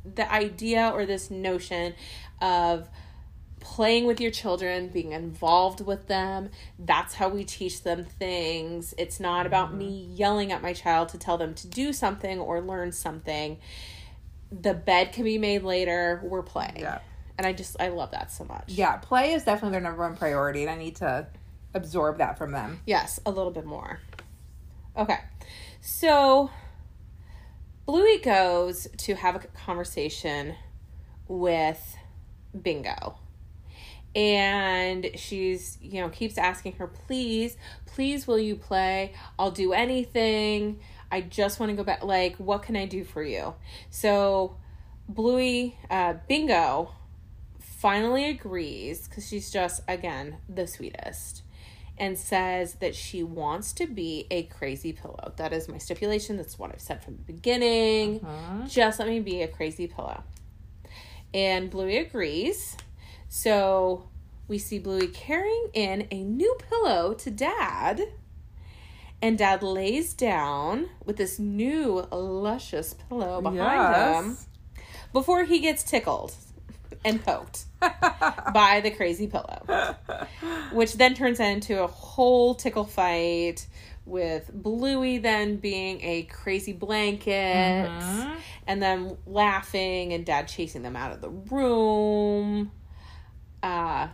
the 0.04 0.32
idea 0.32 0.90
or 0.94 1.06
this 1.06 1.30
notion 1.30 1.94
of 2.42 2.90
playing 3.60 4.06
with 4.06 4.20
your 4.20 4.32
children, 4.32 4.88
being 4.88 5.12
involved 5.12 5.86
with 5.86 6.08
them. 6.08 6.50
That's 6.80 7.16
how 7.16 7.30
we 7.30 7.44
teach 7.44 7.84
them 7.84 8.04
things. 8.04 8.96
It's 8.98 9.20
not 9.20 9.46
about 9.46 9.76
me 9.76 10.06
mm-hmm. 10.06 10.16
yelling 10.16 10.52
at 10.52 10.64
my 10.64 10.74
child 10.74 11.10
to 11.10 11.20
tell 11.20 11.38
them 11.38 11.54
to 11.56 11.68
do 11.68 11.94
something 11.94 12.40
or 12.40 12.62
learn 12.62 12.92
something. 12.92 13.60
The 14.52 14.74
bed 14.74 15.14
can 15.14 15.24
be 15.24 15.38
made 15.38 15.64
later. 15.64 16.22
We're 16.24 16.42
playing. 16.42 16.80
Yeah. 16.80 17.00
And 17.40 17.48
I 17.48 17.54
just 17.54 17.78
I 17.80 17.88
love 17.88 18.12
that 18.12 18.34
so 18.34 18.44
much. 18.44 18.66
Yeah, 18.68 18.98
play 18.98 19.32
is 19.32 19.46
definitely 19.46 19.72
their 19.72 19.82
number 19.82 20.02
one 20.02 20.18
priority, 20.18 20.64
and 20.64 20.70
I 20.70 20.76
need 20.76 20.98
to 20.98 21.26
absorb 21.74 22.18
that 22.18 22.38
from 22.38 22.52
them. 22.52 22.82
Yes, 22.86 23.18
a 23.26 23.32
little 23.32 23.52
bit 23.52 23.66
more. 23.66 24.02
Okay. 24.98 25.20
So 25.80 26.52
Bluey 27.86 28.18
goes 28.18 28.90
to 28.98 29.16
have 29.16 29.38
a 29.38 29.40
conversation 29.40 30.54
with 31.30 31.96
Bingo. 32.62 33.16
And 34.14 35.12
she's, 35.16 35.78
you 35.82 36.02
know, 36.02 36.10
keeps 36.10 36.38
asking 36.38 36.74
her, 36.74 36.88
please, 36.88 37.56
please, 37.86 38.28
will 38.28 38.40
you 38.40 38.58
play? 38.58 39.14
I'll 39.38 39.52
do 39.52 39.72
anything. 39.72 40.82
I 41.10 41.22
just 41.22 41.58
want 41.58 41.70
to 41.70 41.76
go 41.78 41.86
back. 41.86 42.04
Like, 42.04 42.36
what 42.36 42.64
can 42.64 42.76
I 42.76 42.86
do 42.86 43.06
for 43.06 43.24
you? 43.24 43.54
So, 43.90 44.58
Bluey, 45.08 45.78
uh, 45.90 46.16
Bingo 46.28 46.92
finally 47.80 48.26
agrees 48.26 49.08
because 49.08 49.26
she's 49.26 49.50
just, 49.50 49.82
again, 49.88 50.38
the 50.50 50.68
sweetest 50.68 51.44
and 51.98 52.18
says 52.18 52.76
that 52.76 52.94
she 52.94 53.24
wants 53.24 53.74
to 53.74 53.88
be 53.88 54.28
a 54.30 54.44
crazy 54.44 54.92
pillow. 54.94 55.34
That 55.38 55.54
is 55.54 55.68
my 55.68 55.78
stipulation. 55.78 56.38
That's 56.38 56.60
what 56.60 56.72
I've 56.72 56.82
said 56.82 57.04
from 57.04 57.16
the 57.16 57.24
beginning. 57.24 58.24
Uh-huh. 58.24 58.68
Just 58.68 59.00
let 59.00 59.08
me 59.08 59.20
be 59.20 59.42
a 59.42 59.48
crazy 59.48 59.88
pillow. 59.88 60.24
And 61.34 61.70
Bluey 61.70 61.98
agrees. 61.98 62.76
So 63.28 64.08
we 64.48 64.58
see 64.58 64.80
Bluey 64.80 65.08
carrying 65.08 65.70
in 65.74 66.08
a 66.12 66.24
new 66.24 66.58
pillow 66.70 67.14
to 67.14 67.32
Dad. 67.32 68.02
And 69.22 69.38
Dad 69.38 69.62
lays 69.62 70.14
down 70.14 70.90
with 71.06 71.18
this 71.18 71.40
new 71.40 72.08
luscious 72.12 72.94
pillow 72.94 73.42
behind 73.42 74.26
him 74.26 74.38
before 75.12 75.44
he 75.44 75.60
gets 75.60 75.84
tickled 75.84 76.34
and 77.06 77.24
poked 77.24 77.66
by 77.80 78.82
the 78.84 78.92
crazy 78.92 79.28
pillow, 79.28 79.96
which 80.74 80.94
then 80.94 81.14
turns 81.16 81.40
into 81.40 81.82
a 81.84 81.88
whole 81.88 82.56
tickle 82.56 82.84
fight 82.86 83.68
with 84.06 84.50
Bluey 84.54 85.20
then 85.20 85.58
being 85.58 86.02
a 86.02 86.24
crazy 86.24 86.74
blanket 86.74 87.90
and 88.68 88.82
then 88.82 89.16
laughing 89.28 90.14
and 90.14 90.26
dad 90.26 90.48
chasing 90.48 90.82
them 90.82 90.96
out 90.96 91.12
of 91.12 91.22
the 91.22 91.30
room. 91.30 92.72
Uh 93.62 94.08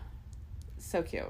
so 0.78 1.02
cute. 1.02 1.26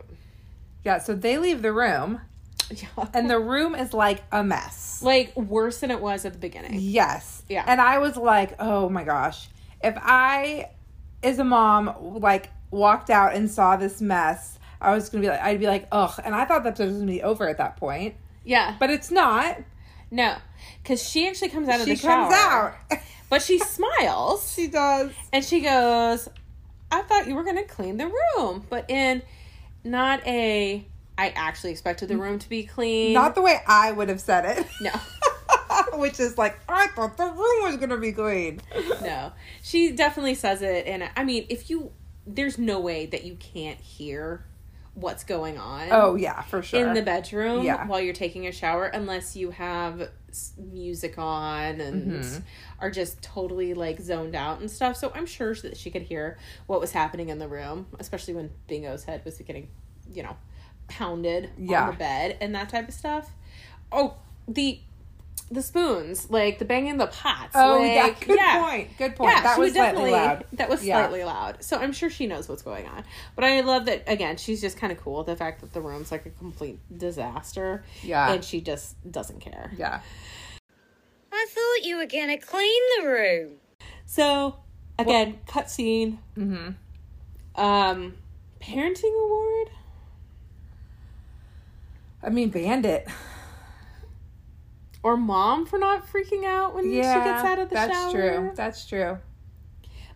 Yeah, 0.83 0.99
so 0.99 1.15
they 1.15 1.37
leave 1.37 1.61
the 1.61 1.71
room, 1.73 2.21
Yeah. 2.69 2.87
and 3.13 3.29
the 3.29 3.39
room 3.39 3.73
is 3.75 3.93
like 3.93 4.23
a 4.31 4.43
mess. 4.43 5.01
like 5.01 5.35
worse 5.35 5.79
than 5.79 5.89
it 5.91 5.99
was 6.01 6.25
at 6.25 6.33
the 6.33 6.39
beginning. 6.39 6.79
Yes. 6.79 7.43
Yeah. 7.49 7.63
And 7.67 7.79
I 7.81 7.97
was 7.99 8.17
like, 8.17 8.55
oh 8.59 8.89
my 8.89 9.03
gosh. 9.03 9.47
If 9.83 9.95
I, 9.97 10.69
as 11.25 11.39
a 11.39 11.43
mom, 11.43 12.19
like 12.19 12.49
walked 12.71 13.09
out 13.09 13.33
and 13.35 13.49
saw 13.49 13.75
this 13.75 14.01
mess, 14.01 14.59
I 14.79 14.93
was 14.93 15.09
to 15.09 15.17
be 15.19 15.27
like, 15.27 15.41
I'd 15.41 15.59
be 15.59 15.67
like, 15.67 15.87
ugh. 15.91 16.19
And 16.23 16.35
I 16.35 16.45
thought 16.45 16.63
that 16.63 16.69
episode 16.69 16.89
was 16.89 16.99
to 16.99 17.05
be 17.05 17.23
over 17.23 17.47
at 17.49 17.57
that 17.57 17.77
point. 17.77 18.15
Yeah. 18.43 18.75
But 18.79 18.91
it's 18.91 19.11
not. 19.11 19.57
No. 20.11 20.35
Cuz 20.83 21.01
she 21.01 21.27
actually 21.27 21.49
comes 21.49 21.67
out 21.67 21.79
of 21.79 21.85
She 21.87 21.95
the 21.95 21.99
shower. 21.99 22.77
She 22.89 22.89
comes 22.89 23.01
out. 23.01 23.05
But 23.29 23.41
she 23.41 23.57
smiles. 23.59 24.53
she 24.55 24.67
does. 24.67 25.11
And 25.33 25.43
she 25.43 25.61
goes, 25.61 26.29
I 26.91 27.01
thought 27.01 27.27
you 27.27 27.35
were 27.35 27.43
to 27.43 27.63
clean 27.63 27.97
the 27.97 28.07
room, 28.07 28.65
but 28.69 28.89
in 28.89 29.23
not 29.83 30.25
a, 30.27 30.85
I 31.17 31.29
actually 31.29 31.71
expected 31.71 32.09
the 32.09 32.15
mm. 32.15 32.21
room 32.21 32.39
to 32.39 32.49
be 32.49 32.63
clean. 32.63 33.13
Not 33.13 33.35
the 33.35 33.41
way 33.41 33.59
I 33.67 33.91
would 33.91 34.09
have 34.09 34.21
said 34.21 34.45
it. 34.57 34.67
no, 34.81 34.91
Which 35.93 36.19
is 36.19 36.37
like, 36.37 36.59
I 36.69 36.87
thought 36.87 37.17
the 37.17 37.25
room 37.25 37.63
was 37.63 37.77
going 37.77 37.89
to 37.89 37.97
be 37.97 38.11
clean. 38.11 38.61
no. 39.01 39.31
She 39.63 39.91
definitely 39.91 40.35
says 40.35 40.61
it. 40.61 40.85
And 40.87 41.09
I 41.15 41.23
mean, 41.23 41.45
if 41.49 41.69
you, 41.69 41.91
there's 42.27 42.57
no 42.57 42.79
way 42.79 43.05
that 43.07 43.23
you 43.23 43.35
can't 43.35 43.79
hear 43.79 44.45
what's 44.93 45.23
going 45.25 45.57
on. 45.57 45.89
Oh, 45.91 46.15
yeah, 46.15 46.41
for 46.43 46.61
sure. 46.61 46.87
In 46.87 46.93
the 46.93 47.01
bedroom 47.01 47.63
Yeah. 47.65 47.85
while 47.85 47.99
you're 47.99 48.13
taking 48.13 48.47
a 48.47 48.51
shower, 48.51 48.85
unless 48.85 49.35
you 49.35 49.51
have 49.51 50.09
music 50.57 51.17
on 51.17 51.81
and 51.81 52.11
Mm-hmm. 52.11 52.39
are 52.79 52.91
just 52.91 53.21
totally 53.21 53.73
like 53.73 53.99
zoned 53.99 54.35
out 54.35 54.59
and 54.59 54.69
stuff. 54.71 54.95
So 54.97 55.11
I'm 55.13 55.25
sure 55.25 55.53
that 55.55 55.75
she 55.77 55.91
could 55.91 56.03
hear 56.03 56.37
what 56.67 56.79
was 56.79 56.91
happening 56.91 57.29
in 57.29 57.39
the 57.39 57.47
room, 57.47 57.87
especially 57.99 58.35
when 58.35 58.51
Bingo's 58.67 59.03
head 59.03 59.21
was 59.25 59.37
getting, 59.39 59.67
you 60.13 60.23
know, 60.23 60.37
pounded 60.87 61.49
Yeah. 61.57 61.83
on 61.83 61.91
the 61.91 61.97
bed 61.97 62.37
and 62.39 62.53
that 62.55 62.69
type 62.69 62.87
of 62.87 62.93
stuff. 62.93 63.31
Oh, 63.91 64.15
the 64.47 64.79
the 65.51 65.61
spoons, 65.61 66.29
like 66.29 66.57
the 66.59 66.65
banging 66.65 66.97
the 66.97 67.07
pots. 67.07 67.51
Oh, 67.55 67.77
like, 67.79 67.91
yeah. 67.91 68.25
Good 68.27 68.37
yeah. 68.37 68.61
point. 68.63 68.97
Good 68.97 69.15
point. 69.15 69.31
Yeah, 69.35 69.43
that 69.43 69.55
she 69.55 69.61
was 69.61 69.69
would 69.69 69.73
definitely 69.75 70.11
loud. 70.11 70.45
that 70.53 70.69
was 70.69 70.83
Yeah. 70.83 71.01
slightly 71.01 71.23
loud. 71.23 71.63
So 71.63 71.77
I'm 71.77 71.93
sure 71.93 72.09
she 72.09 72.25
knows 72.25 72.49
what's 72.49 72.63
going 72.63 72.87
on. 72.87 73.03
But 73.35 73.45
I 73.45 73.61
love 73.61 73.85
that 73.85 74.03
again. 74.07 74.37
She's 74.37 74.59
just 74.59 74.77
kind 74.77 74.91
of 74.91 74.99
cool. 74.99 75.23
The 75.23 75.35
fact 75.35 75.61
that 75.61 75.71
the 75.73 75.81
room's 75.81 76.11
like 76.11 76.25
a 76.25 76.31
complete 76.31 76.79
disaster. 76.97 77.83
Yeah. 78.03 78.33
and 78.33 78.43
she 78.43 78.61
just 78.61 78.95
doesn't 79.11 79.39
care. 79.39 79.71
Yeah. 79.77 79.99
I 81.31 81.45
thought 81.49 81.85
you 81.85 81.97
were 81.97 82.05
gonna 82.05 82.37
clean 82.39 82.81
the 82.99 83.07
room. 83.07 83.51
So 84.05 84.55
again, 84.97 85.39
cutscene. 85.47 86.17
Mm-hmm. 86.37 87.61
Um, 87.61 88.13
parenting 88.61 89.23
award. 89.25 89.69
I 92.23 92.29
mean, 92.29 92.49
Bandit. 92.49 93.07
Or 95.05 95.15
mom 95.15 95.67
for 95.67 95.77
not 95.77 96.07
freaking 96.07 96.45
out 96.45 96.73
when 96.73 96.91
Yeah, 96.91 97.13
she 97.13 97.29
gets 97.29 97.43
out 97.45 97.59
of 97.59 97.69
the 97.69 97.75
that's 97.75 97.93
shower. 97.93 98.01
That's 98.01 98.11
true. 98.11 98.51
That's 98.55 98.85
true. 98.87 99.17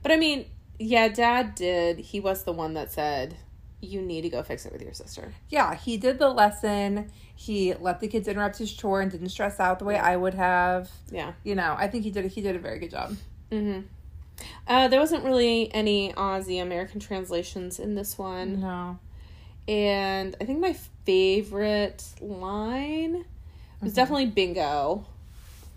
But 0.01 0.11
I 0.11 0.17
mean, 0.17 0.47
yeah, 0.79 1.09
dad 1.09 1.53
did. 1.53 1.99
He 1.99 2.19
was 2.19 2.43
the 2.43 2.53
one 2.53 2.73
that 2.73 2.91
said, 2.91 3.37
"You 3.81 4.01
need 4.01 4.21
to 4.21 4.29
go 4.29 4.41
fix 4.41 4.65
it 4.65 4.73
with 4.73 4.81
your 4.81 4.93
sister." 4.93 5.31
Yeah, 5.47 5.75
he 5.75 5.95
did 5.97 6.17
the 6.17 6.29
lesson. 6.29 7.11
He 7.35 7.75
let 7.75 7.99
the 7.99 8.07
kids 8.07 8.27
interrupt 8.27 8.57
his 8.57 8.73
chore 8.73 8.99
and 9.01 9.11
didn't 9.11 9.29
stress 9.29 9.59
out 9.59 9.77
the 9.77 9.85
way 9.85 9.95
I 9.95 10.15
would 10.15 10.33
have. 10.33 10.89
Yeah. 11.11 11.33
You 11.43 11.53
know, 11.53 11.75
I 11.77 11.87
think 11.87 12.03
he 12.03 12.09
did. 12.09 12.25
He 12.25 12.41
did 12.41 12.55
a 12.55 12.59
very 12.59 12.79
good 12.79 12.89
job. 12.89 13.15
Mm-hmm. 13.51 13.81
Uh, 14.67 14.87
there 14.87 14.99
wasn't 14.99 15.23
really 15.23 15.71
any 15.71 16.13
Aussie 16.13 16.59
American 16.59 16.99
translations 16.99 17.77
in 17.77 17.93
this 17.93 18.17
one, 18.17 18.61
No. 18.61 18.97
and 19.67 20.35
I 20.41 20.45
think 20.45 20.59
my 20.59 20.73
favorite 21.05 22.03
line 22.21 23.25
was 23.81 23.93
definitely 23.93 24.27
bingo. 24.27 25.05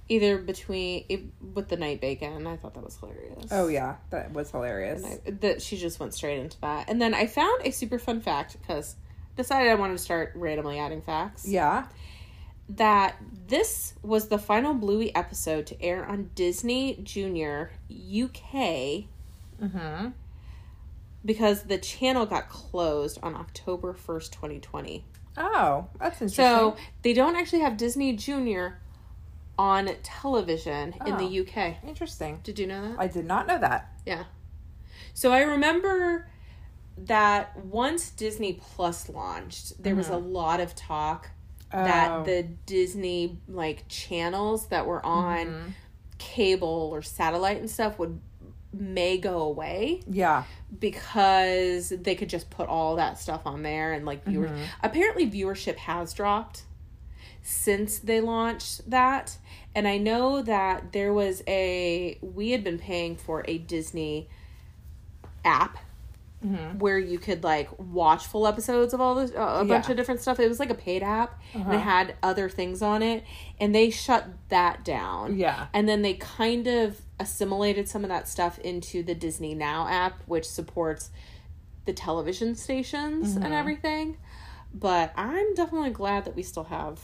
Either 0.08 0.36
between 0.38 1.04
it, 1.08 1.22
with 1.54 1.68
the 1.68 1.76
night 1.76 2.00
bacon, 2.00 2.46
I 2.46 2.56
thought 2.56 2.74
that 2.74 2.84
was 2.84 2.96
hilarious. 2.98 3.46
Oh 3.50 3.68
yeah, 3.68 3.96
that 4.10 4.32
was 4.32 4.50
hilarious. 4.50 5.04
That 5.40 5.62
she 5.62 5.78
just 5.78 5.98
went 6.00 6.12
straight 6.12 6.38
into 6.38 6.60
that. 6.60 6.90
And 6.90 7.00
then 7.00 7.14
I 7.14 7.26
found 7.26 7.64
a 7.64 7.70
super 7.70 7.98
fun 7.98 8.20
fact 8.20 8.56
because 8.60 8.96
decided 9.36 9.70
I 9.70 9.74
wanted 9.76 9.94
to 9.96 10.02
start 10.02 10.32
randomly 10.34 10.78
adding 10.78 11.00
facts. 11.02 11.48
Yeah. 11.48 11.86
That 12.68 13.16
this 13.48 13.94
was 14.02 14.28
the 14.28 14.38
final 14.38 14.74
Bluey 14.74 15.14
episode 15.14 15.66
to 15.68 15.80
air 15.82 16.04
on 16.04 16.30
Disney 16.34 16.98
Junior 17.02 17.70
UK 17.90 19.04
Mm-hmm. 19.62 20.08
because 21.24 21.62
the 21.62 21.78
channel 21.78 22.26
got 22.26 22.48
closed 22.48 23.18
on 23.22 23.36
October 23.36 23.94
1st, 23.94 24.32
2020. 24.32 25.04
Oh, 25.36 25.88
that's 25.98 26.20
interesting. 26.20 26.44
So 26.44 26.76
they 27.02 27.12
don't 27.12 27.36
actually 27.36 27.60
have 27.60 27.76
Disney 27.76 28.14
Junior 28.14 28.78
on 29.58 29.88
television 30.02 30.94
in 31.06 31.16
the 31.16 31.24
Oh. 31.24 31.42
UK. 31.42 31.76
interesting. 31.86 32.40
Did 32.42 32.58
you 32.58 32.66
know 32.66 32.88
that? 32.88 32.98
I 32.98 33.06
did 33.06 33.24
not 33.24 33.46
know 33.46 33.58
that. 33.58 33.92
Yeah. 34.04 34.24
So 35.14 35.32
I 35.32 35.42
remember 35.42 36.28
that 36.96 37.56
once 37.64 38.10
Disney 38.10 38.54
Plus 38.54 39.08
launched, 39.08 39.82
there 39.82 39.94
was 39.94 40.08
a 40.08 40.12
mm-hmm. 40.12 40.32
lot 40.32 40.60
of 40.60 40.74
talk 40.74 41.30
Oh. 41.74 41.84
that 41.84 42.24
the 42.26 42.42
Disney 42.66 43.38
like 43.48 43.88
channels 43.88 44.66
that 44.66 44.84
were 44.86 45.04
on 45.04 45.46
mm-hmm. 45.46 45.68
cable 46.18 46.90
or 46.92 47.00
satellite 47.00 47.58
and 47.58 47.70
stuff 47.70 47.98
would 47.98 48.20
may 48.72 49.18
go 49.18 49.42
away 49.42 50.02
Yeah. 50.08 50.44
because 50.78 51.90
they 51.90 52.14
could 52.14 52.28
just 52.28 52.50
put 52.50 52.68
all 52.68 52.96
that 52.96 53.18
stuff 53.18 53.46
on 53.46 53.62
there 53.62 53.92
and 53.92 54.06
like 54.06 54.24
viewers 54.24 54.50
mm-hmm. 54.50 54.62
apparently 54.82 55.30
viewership 55.30 55.76
has 55.76 56.12
dropped 56.12 56.62
since 57.42 57.98
they 57.98 58.20
launched 58.20 58.88
that. 58.88 59.36
And 59.74 59.88
i 59.88 59.96
know 59.98 60.42
that 60.42 60.92
there 60.92 61.12
was 61.12 61.42
a 61.46 62.18
we 62.20 62.50
had 62.50 62.62
been 62.62 62.78
paying 62.78 63.16
for 63.16 63.42
a 63.48 63.58
disney 63.58 64.28
app 65.44 65.78
mm-hmm. 66.44 66.78
where 66.78 66.98
you 66.98 67.18
could 67.18 67.44
like 67.44 67.68
watch 67.78 68.26
full 68.26 68.46
episodes 68.46 68.94
of 68.94 69.00
all 69.00 69.14
this 69.14 69.30
uh, 69.32 69.58
a 69.60 69.64
bunch 69.64 69.88
of 69.88 69.96
different 69.96 70.20
stuff. 70.20 70.40
It 70.40 70.48
was 70.48 70.58
like 70.60 70.70
a 70.70 70.74
paid 70.74 71.02
app. 71.02 71.40
And 71.54 71.64
uh-huh. 71.64 71.74
it 71.74 71.80
had 71.80 72.14
other 72.22 72.48
things 72.48 72.82
on 72.82 73.02
it. 73.02 73.24
And 73.60 73.74
they 73.74 73.90
shut 73.90 74.26
that 74.48 74.84
down. 74.84 75.38
Yeah. 75.38 75.66
and 75.72 75.88
then 75.88 76.02
they 76.02 76.14
kind 76.14 76.66
of 76.66 77.00
assimilated 77.22 77.88
some 77.88 78.04
of 78.04 78.08
that 78.10 78.28
stuff 78.28 78.58
into 78.58 79.02
the 79.02 79.14
Disney 79.14 79.54
Now 79.54 79.88
app, 79.88 80.22
which 80.26 80.44
supports 80.46 81.10
the 81.86 81.92
television 81.92 82.54
stations 82.54 83.34
Mm-hmm. 83.34 83.42
and 83.44 83.54
everything. 83.54 84.16
But 84.74 85.12
I'm 85.16 85.54
definitely 85.54 85.90
glad 85.90 86.24
that 86.26 86.34
we 86.36 86.42
still 86.42 86.64
have 86.64 87.00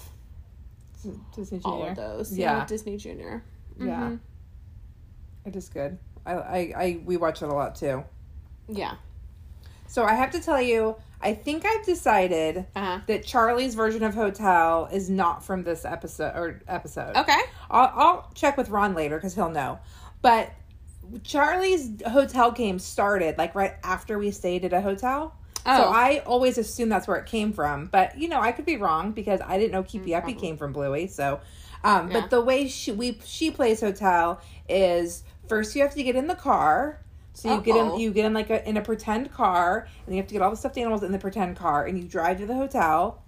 Disney 1.35 1.61
all 1.65 1.79
Junior. 1.79 1.91
of 1.91 1.97
those. 1.97 2.37
Yeah. 2.37 2.65
Disney 2.67 2.97
Junior. 2.97 3.43
Yeah. 3.81 4.17
It 5.45 5.55
is 5.57 5.69
good. 5.69 5.99
I, 6.27 6.33
I, 6.35 6.59
I 6.77 7.01
we 7.05 7.17
watch 7.17 7.43
it 7.43 7.49
a 7.49 7.53
lot 7.55 7.75
too. 7.77 8.05
Yeah. 8.69 8.95
So 9.87 10.05
I 10.05 10.15
have 10.15 10.31
to 10.33 10.41
tell 10.41 10.61
you, 10.61 10.97
I 11.21 11.33
think 11.35 11.65
I've 11.65 11.85
decided 11.87 12.67
Uh-huh. 12.77 13.01
that 13.07 13.25
Charlie's 13.25 13.75
version 13.75 14.03
of 14.03 14.15
Hotel 14.15 14.89
is 14.93 15.09
not 15.09 15.45
from 15.45 15.63
this 15.65 15.85
episode 15.85 16.33
or 16.37 16.61
episode. 16.69 17.17
Okay. 17.17 17.41
I'll, 17.71 17.93
I'll 17.95 18.31
check 18.35 18.57
with 18.57 18.69
Ron 18.69 18.95
later 18.95 19.17
because 19.17 19.35
he'll 19.35 19.51
know. 19.51 19.79
But 20.23 20.53
Charlie's 21.25 21.91
hotel 22.07 22.51
game 22.51 22.79
started 22.79 23.39
like 23.39 23.55
right 23.55 23.75
after 23.83 24.19
we 24.19 24.31
stayed 24.31 24.65
at 24.65 24.73
a 24.73 24.81
hotel. 24.81 25.35
So 25.65 25.73
Oh. 25.73 25.91
I 25.93 26.23
always 26.27 26.57
assume 26.57 26.89
that's 26.89 27.07
where 27.07 27.19
it 27.19 27.27
came 27.27 27.53
from. 27.53 27.87
But 27.87 28.19
you 28.19 28.29
know, 28.29 28.41
I 28.41 28.53
could 28.53 28.65
be 28.65 28.77
wrong 28.77 29.13
because 29.13 29.41
I 29.45 29.59
didn't 29.59 29.73
know 29.73 29.83
Keepy 29.83 30.15
Uppy 30.15 30.33
came 30.35 30.57
from 30.57 30.73
Bluey. 30.73 31.07
So, 31.09 31.41
um, 31.85 32.11
Yeah. 32.11 32.21
but 32.21 32.31
the 32.31 32.41
way 32.41 32.69
she 32.69 32.93
we 32.93 33.19
she 33.25 33.51
plays 33.51 33.81
hotel 33.81 34.41
is 34.69 35.25
first 35.49 35.75
you 35.77 35.83
have 35.83 35.95
to 35.95 36.03
get 36.03 36.17
in 36.17 36.27
the 36.27 36.35
car. 36.35 37.01
So 37.35 37.55
you 37.55 37.61
get 37.61 37.77
Uh-oh. 37.77 37.95
in 37.95 38.01
you 38.01 38.11
get 38.13 38.25
in 38.25 38.35
like 38.35 38.51
a 38.51 38.67
in 38.69 38.77
a 38.77 38.83
pretend 38.83 39.33
car 39.33 39.87
and 40.07 40.15
you 40.15 40.21
have 40.21 40.27
to 40.29 40.33
get 40.33 40.43
all 40.43 40.51
the 40.51 40.57
stuffed 40.57 40.79
animals 40.79 41.03
in 41.03 41.13
the 41.13 41.19
pretend 41.19 41.57
car 41.57 41.85
and 41.87 41.99
you 41.99 42.05
drive 42.05 42.39
to 42.39 42.47
the 42.47 42.55
hotel. 42.55 43.23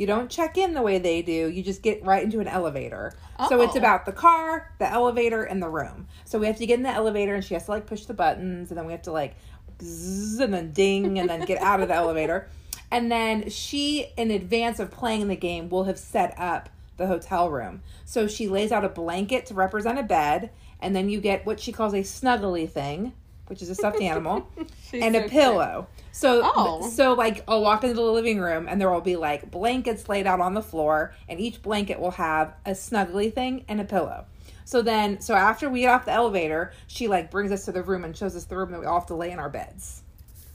You 0.00 0.06
don't 0.06 0.30
check 0.30 0.56
in 0.56 0.72
the 0.72 0.80
way 0.80 0.98
they 0.98 1.20
do. 1.20 1.50
You 1.50 1.62
just 1.62 1.82
get 1.82 2.02
right 2.02 2.22
into 2.22 2.40
an 2.40 2.48
elevator. 2.48 3.12
So 3.50 3.60
it's 3.60 3.76
about 3.76 4.06
the 4.06 4.12
car, 4.12 4.72
the 4.78 4.90
elevator, 4.90 5.42
and 5.42 5.62
the 5.62 5.68
room. 5.68 6.06
So 6.24 6.38
we 6.38 6.46
have 6.46 6.56
to 6.56 6.64
get 6.64 6.78
in 6.78 6.84
the 6.84 6.88
elevator, 6.88 7.34
and 7.34 7.44
she 7.44 7.52
has 7.52 7.66
to 7.66 7.72
like 7.72 7.84
push 7.84 8.06
the 8.06 8.14
buttons, 8.14 8.70
and 8.70 8.78
then 8.78 8.86
we 8.86 8.92
have 8.92 9.02
to 9.02 9.12
like 9.12 9.34
zzz, 9.82 10.40
and 10.40 10.54
then 10.54 10.72
ding, 10.72 11.18
and 11.18 11.28
then 11.28 11.44
get 11.44 11.60
out 11.60 11.82
of 11.82 11.88
the 11.88 11.94
elevator. 11.94 12.48
And 12.90 13.12
then 13.12 13.50
she, 13.50 14.06
in 14.16 14.30
advance 14.30 14.80
of 14.80 14.90
playing 14.90 15.28
the 15.28 15.36
game, 15.36 15.68
will 15.68 15.84
have 15.84 15.98
set 15.98 16.32
up 16.38 16.70
the 16.96 17.06
hotel 17.06 17.50
room. 17.50 17.82
So 18.06 18.26
she 18.26 18.48
lays 18.48 18.72
out 18.72 18.86
a 18.86 18.88
blanket 18.88 19.44
to 19.46 19.54
represent 19.54 19.98
a 19.98 20.02
bed, 20.02 20.48
and 20.80 20.96
then 20.96 21.10
you 21.10 21.20
get 21.20 21.44
what 21.44 21.60
she 21.60 21.72
calls 21.72 21.92
a 21.92 21.98
snuggly 21.98 22.66
thing, 22.66 23.12
which 23.50 23.60
is 23.60 23.68
a 23.68 23.74
stuffed 23.74 24.00
animal, 24.00 24.48
and 24.94 25.14
so 25.14 25.24
a 25.24 25.28
pillow. 25.28 25.86
So, 26.12 26.40
Oh. 26.42 26.88
so 26.88 27.12
like 27.12 27.44
I'll 27.46 27.60
walk 27.62 27.82
into 27.84 27.94
the 27.94 28.00
living 28.02 28.40
room 28.40 28.66
and 28.68 28.80
there 28.80 28.90
will 28.90 29.00
be 29.00 29.16
like 29.16 29.50
blankets 29.50 30.08
laid 30.08 30.26
out 30.26 30.40
on 30.40 30.54
the 30.54 30.62
floor, 30.62 31.14
and 31.28 31.38
each 31.38 31.60
blanket 31.60 32.00
will 32.00 32.12
have 32.12 32.54
a 32.64 32.70
snuggly 32.70 33.32
thing 33.32 33.64
and 33.68 33.80
a 33.80 33.84
pillow. 33.84 34.24
So 34.64 34.82
then, 34.82 35.20
so 35.20 35.34
after 35.34 35.68
we 35.68 35.80
get 35.80 35.90
off 35.90 36.04
the 36.04 36.12
elevator, 36.12 36.72
she 36.86 37.08
like 37.08 37.30
brings 37.30 37.50
us 37.50 37.64
to 37.64 37.72
the 37.72 37.82
room 37.82 38.04
and 38.04 38.16
shows 38.16 38.36
us 38.36 38.44
the 38.44 38.56
room 38.56 38.70
that 38.70 38.80
we 38.80 38.86
all 38.86 39.00
have 39.00 39.08
to 39.08 39.14
lay 39.16 39.32
in 39.32 39.38
our 39.40 39.50
beds. 39.50 40.02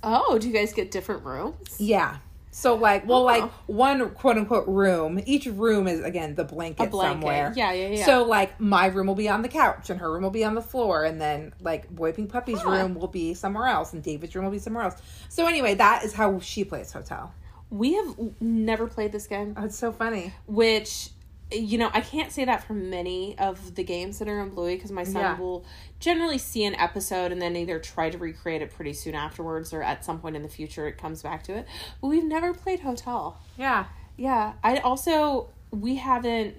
Oh, 0.04 0.38
do 0.40 0.48
you 0.48 0.54
guys 0.54 0.72
get 0.72 0.90
different 0.92 1.24
rooms? 1.26 1.76
Yeah. 1.80 2.18
So 2.58 2.76
like, 2.76 3.06
well, 3.06 3.20
oh, 3.20 3.24
like 3.24 3.44
Oh. 3.44 3.52
one 3.68 4.10
quote 4.12 4.38
unquote 4.38 4.66
room. 4.66 5.22
Each 5.26 5.46
room 5.46 5.90
is 5.90 6.02
again 6.02 6.36
the 6.36 6.46
blanket, 6.46 6.90
blanket. 6.90 7.20
somewhere. 7.22 7.54
Yeah, 7.54 7.74
yeah, 7.74 7.90
yeah. 7.90 8.06
So 8.06 8.24
like, 8.24 8.62
my 8.62 8.86
room 8.86 9.08
will 9.08 9.14
be 9.16 9.28
on 9.28 9.42
the 9.42 9.50
couch, 9.50 9.90
and 9.90 10.00
her 10.00 10.10
room 10.10 10.24
will 10.24 10.30
be 10.30 10.46
on 10.46 10.56
the 10.56 10.62
floor, 10.62 11.04
and 11.04 11.20
then 11.20 11.52
like 11.60 11.90
Boy 11.90 12.14
Pink 12.14 12.32
Puppy's 12.32 12.62
Huh. 12.62 12.72
room 12.72 12.96
will 12.96 13.10
be 13.10 13.34
somewhere 13.34 13.68
else, 13.68 13.92
and 13.92 14.02
David's 14.02 14.34
room 14.36 14.46
will 14.46 14.54
be 14.54 14.60
somewhere 14.60 14.86
else. 14.86 14.96
So 15.28 15.48
anyway, 15.48 15.76
that 15.76 16.06
is 16.06 16.14
how 16.14 16.40
she 16.40 16.64
plays 16.64 16.94
hotel. 16.94 17.34
We 17.70 17.96
have 17.96 18.16
never 18.40 18.88
played 18.88 19.12
this 19.12 19.28
game. 19.28 19.54
Oh, 19.58 19.66
it's 19.66 19.78
so 19.78 19.92
funny. 19.92 20.34
which 20.48 21.10
you 21.56 21.78
know 21.78 21.90
i 21.94 22.02
can't 22.02 22.32
say 22.32 22.44
that 22.46 22.64
for 22.64 22.74
many 22.74 23.38
of 23.40 23.76
the 23.76 23.84
games 23.84 24.20
that 24.20 24.28
are 24.28 24.42
in 24.42 24.50
bluey 24.50 24.76
because 24.76 24.92
my 24.92 25.04
son 25.04 25.22
Yeah. 25.22 25.38
will 25.40 25.66
generally 26.00 26.38
see 26.38 26.66
an 26.66 26.76
episode 26.76 27.32
and 27.32 27.42
then 27.42 27.56
either 27.56 27.80
try 27.80 28.10
to 28.10 28.18
recreate 28.18 28.62
it 28.62 28.72
pretty 28.74 28.94
soon 28.94 29.16
afterwards 29.16 29.74
or 29.74 29.82
at 29.82 30.04
some 30.06 30.20
point 30.20 30.36
in 30.36 30.42
the 30.44 30.50
future 30.50 30.88
it 30.88 30.98
comes 30.98 31.24
back 31.24 31.44
to 31.44 31.54
it. 31.58 31.66
But 32.02 32.08
we've 32.08 32.24
never 32.26 32.54
played 32.54 32.82
hotel. 32.82 33.40
Yeah. 33.58 33.86
yeah. 34.18 34.54
I 34.64 34.78
also 34.80 35.50
we 35.72 35.96
haven't 35.96 36.56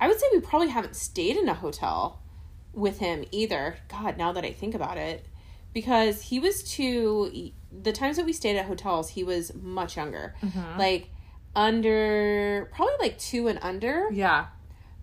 i 0.00 0.08
would 0.08 0.18
say 0.18 0.26
we 0.32 0.40
probably 0.40 0.68
haven't 0.68 0.96
stayed 0.96 1.36
in 1.36 1.48
a 1.48 1.54
hotel 1.54 2.20
with 2.72 2.98
him 2.98 3.24
either. 3.30 3.76
God 3.88 4.16
now 4.16 4.32
that 4.32 4.44
i 4.44 4.52
think 4.52 4.74
about 4.74 4.96
it. 4.98 5.26
Because 5.72 6.22
he 6.22 6.38
was 6.40 6.62
too 6.62 7.50
the 7.82 7.92
times 7.92 8.16
that 8.16 8.24
we 8.24 8.32
stayed 8.32 8.56
at 8.56 8.66
hotels 8.66 9.10
he 9.10 9.22
was 9.24 9.52
much 9.54 9.96
younger. 9.96 10.34
Mm-hmm. 10.42 10.78
Like 10.78 11.10
under 11.56 12.68
probably 12.74 12.94
like 13.00 13.18
two 13.18 13.48
and 13.48 13.58
under 13.62 14.08
Yeah. 14.12 14.46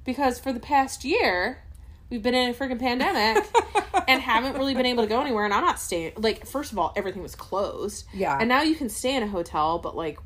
because 0.04 0.40
for 0.40 0.54
the 0.54 0.60
past 0.60 1.04
year 1.04 1.64
we've 2.10 2.22
been 2.22 2.36
in 2.36 2.50
a 2.50 2.54
freaking 2.54 2.80
pandemic 2.80 3.46
and 4.08 4.22
haven't 4.22 4.58
really 4.58 4.74
been 4.74 4.86
able 4.86 5.04
to 5.04 5.10
go 5.10 5.22
anywhere 5.22 5.46
and 5.46 5.54
i'm 5.54 5.64
not 5.64 5.80
staying 5.80 6.12
like 6.18 6.46
first 6.46 6.72
of 6.72 6.78
all 6.80 6.92
everything 6.96 7.22
was 7.22 7.36
closed 7.36 8.06
Yeah. 8.14 8.38
and 8.40 8.50
now 8.50 8.62
you 8.64 8.76
can 8.76 8.90
stay 8.90 9.16
in 9.16 9.24
a 9.24 9.28
hotel 9.28 9.80
but 9.80 9.96
like 9.96 10.20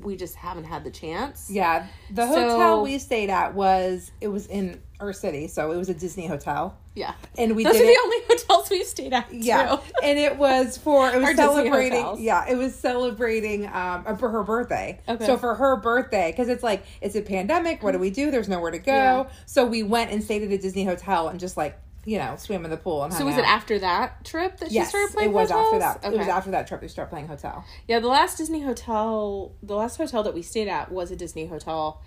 we 0.00 0.16
just 0.16 0.34
haven't 0.34 0.64
had 0.64 0.84
the 0.84 0.90
chance. 0.90 1.48
Yeah, 1.50 1.86
the 2.10 2.26
So- 2.28 2.34
hotel 2.50 2.82
we 2.82 2.98
stayed 2.98 3.30
at 3.30 3.54
was 3.54 4.12
it 4.20 4.28
was 4.28 4.46
in 4.48 4.82
our 5.00 5.14
city, 5.14 5.48
so 5.48 5.70
it 5.72 5.78
was 5.78 5.88
a 5.88 5.94
Disney 5.94 6.26
hotel, 6.26 6.76
Yeah. 6.94 7.14
and 7.36 7.56
we 7.56 7.64
Those 7.64 7.72
did 7.72 7.82
are 7.82 7.84
it. 7.90 7.94
the 7.94 8.00
only 8.04 8.16
hotels 8.28 8.70
we've 8.70 8.86
stayed 8.86 9.12
at. 9.12 9.32
yeah, 9.34 9.78
and 10.02 10.18
it 10.18 10.36
was 10.38 10.78
for 10.78 11.08
it 11.10 11.16
was 11.18 11.30
Our 11.30 11.34
celebrating. 11.34 12.16
Yeah, 12.22 12.46
it 12.48 12.56
was 12.56 12.74
celebrating 12.74 13.66
um 13.66 14.04
uh, 14.06 14.16
for 14.16 14.30
her 14.30 14.44
birthday. 14.44 15.00
Okay. 15.08 15.26
So 15.26 15.36
for 15.36 15.54
her 15.56 15.76
birthday, 15.76 16.30
because 16.30 16.48
it's 16.48 16.62
like 16.62 16.84
it's 17.00 17.16
a 17.16 17.22
pandemic. 17.22 17.82
What 17.82 17.92
do 17.92 17.98
we 17.98 18.10
do? 18.10 18.30
There's 18.30 18.48
nowhere 18.48 18.70
to 18.70 18.78
go. 18.78 18.92
Yeah. 18.92 19.26
So 19.46 19.64
we 19.66 19.82
went 19.82 20.12
and 20.12 20.22
stayed 20.22 20.42
at 20.42 20.50
a 20.52 20.58
Disney 20.58 20.84
hotel 20.84 21.28
and 21.28 21.40
just 21.40 21.56
like 21.56 21.78
you 22.06 22.18
know 22.18 22.36
swim 22.36 22.64
in 22.64 22.70
the 22.70 22.76
pool 22.76 23.02
and. 23.02 23.12
So 23.12 23.24
was 23.24 23.38
it 23.38 23.44
after 23.44 23.78
that 23.80 24.24
trip 24.24 24.58
that 24.58 24.68
she 24.68 24.76
Yes, 24.76 24.90
started 24.90 25.12
playing 25.14 25.30
it 25.30 25.32
was 25.32 25.50
after 25.50 25.62
hotels? 25.64 26.00
that. 26.00 26.12
It 26.12 26.16
was 26.18 26.28
after 26.28 26.50
that 26.52 26.68
trip 26.68 26.80
we 26.80 26.86
started 26.88 27.10
playing 27.10 27.26
hotel. 27.26 27.64
Yeah, 27.88 27.98
the 27.98 28.08
last 28.08 28.38
Disney 28.38 28.62
hotel, 28.62 29.52
the 29.64 29.74
last 29.74 29.96
hotel 29.96 30.22
that 30.22 30.34
we 30.34 30.42
stayed 30.42 30.68
at 30.68 30.92
was 30.92 31.10
a 31.10 31.16
Disney 31.16 31.46
hotel, 31.46 32.00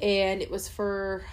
and 0.00 0.42
it 0.42 0.50
was 0.50 0.68
for, 0.68 1.24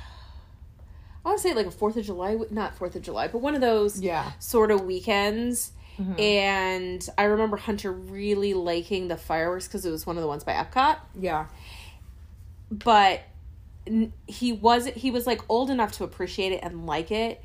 I 1.23 1.29
want 1.29 1.37
to 1.39 1.43
say 1.43 1.53
like 1.53 1.67
a 1.67 1.71
Fourth 1.71 1.97
of 1.97 2.05
July, 2.05 2.37
not 2.49 2.75
Fourth 2.75 2.95
of 2.95 3.01
July, 3.03 3.27
but 3.27 3.39
one 3.39 3.55
of 3.55 3.61
those 3.61 3.99
Yeah. 3.99 4.31
sort 4.39 4.71
of 4.71 4.81
weekends. 4.85 5.71
Mm-hmm. 5.99 6.19
And 6.19 7.09
I 7.17 7.23
remember 7.25 7.57
Hunter 7.57 7.91
really 7.91 8.53
liking 8.53 9.07
the 9.07 9.17
fireworks 9.17 9.67
because 9.67 9.85
it 9.85 9.91
was 9.91 10.07
one 10.07 10.17
of 10.17 10.21
the 10.21 10.27
ones 10.27 10.43
by 10.43 10.53
Epcot. 10.53 10.97
Yeah. 11.19 11.45
But 12.71 13.21
he 14.27 14.53
was 14.53 14.87
he 14.87 15.11
was 15.11 15.27
like 15.27 15.41
old 15.49 15.69
enough 15.69 15.91
to 15.93 16.03
appreciate 16.03 16.53
it 16.53 16.59
and 16.63 16.85
like 16.85 17.11
it, 17.11 17.41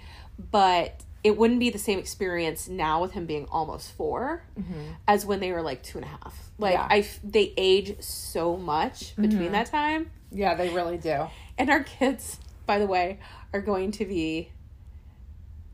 but 0.51 1.03
it 1.25 1.37
wouldn't 1.37 1.59
be 1.59 1.71
the 1.71 1.79
same 1.79 1.99
experience 1.99 2.69
now 2.69 3.03
with 3.03 3.13
him 3.13 3.27
being 3.27 3.47
almost 3.51 3.91
4 3.97 4.45
mm-hmm. 4.59 4.81
as 5.09 5.27
when 5.27 5.41
they 5.41 5.51
were 5.51 5.63
like 5.63 5.83
two 5.83 5.99
and 5.99 6.05
a 6.05 6.09
half. 6.09 6.51
Like 6.57 6.75
Yeah. 6.75 6.87
I, 6.89 7.07
they 7.25 7.53
age 7.57 7.97
so 8.01 8.57
much 8.57 9.17
between 9.17 9.43
mm-hmm. 9.43 9.53
that 9.53 9.67
time, 9.67 10.11
Yeah, 10.31 10.55
they 10.55 10.69
really 10.69 10.99
do. 10.99 11.27
and 11.59 11.69
our 11.69 11.83
kids, 11.83 12.39
by 12.67 12.79
the 12.79 12.87
way, 12.87 13.19
are 13.53 13.61
going 13.61 13.93
to 13.93 14.05
be 14.05 14.51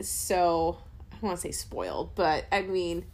so 0.00 0.78
I 1.10 1.14
don't 1.14 1.22
want 1.22 1.36
to 1.38 1.42
say 1.42 1.52
spoiled, 1.52 2.14
but 2.14 2.46
I 2.52 2.62
mean. 2.62 3.04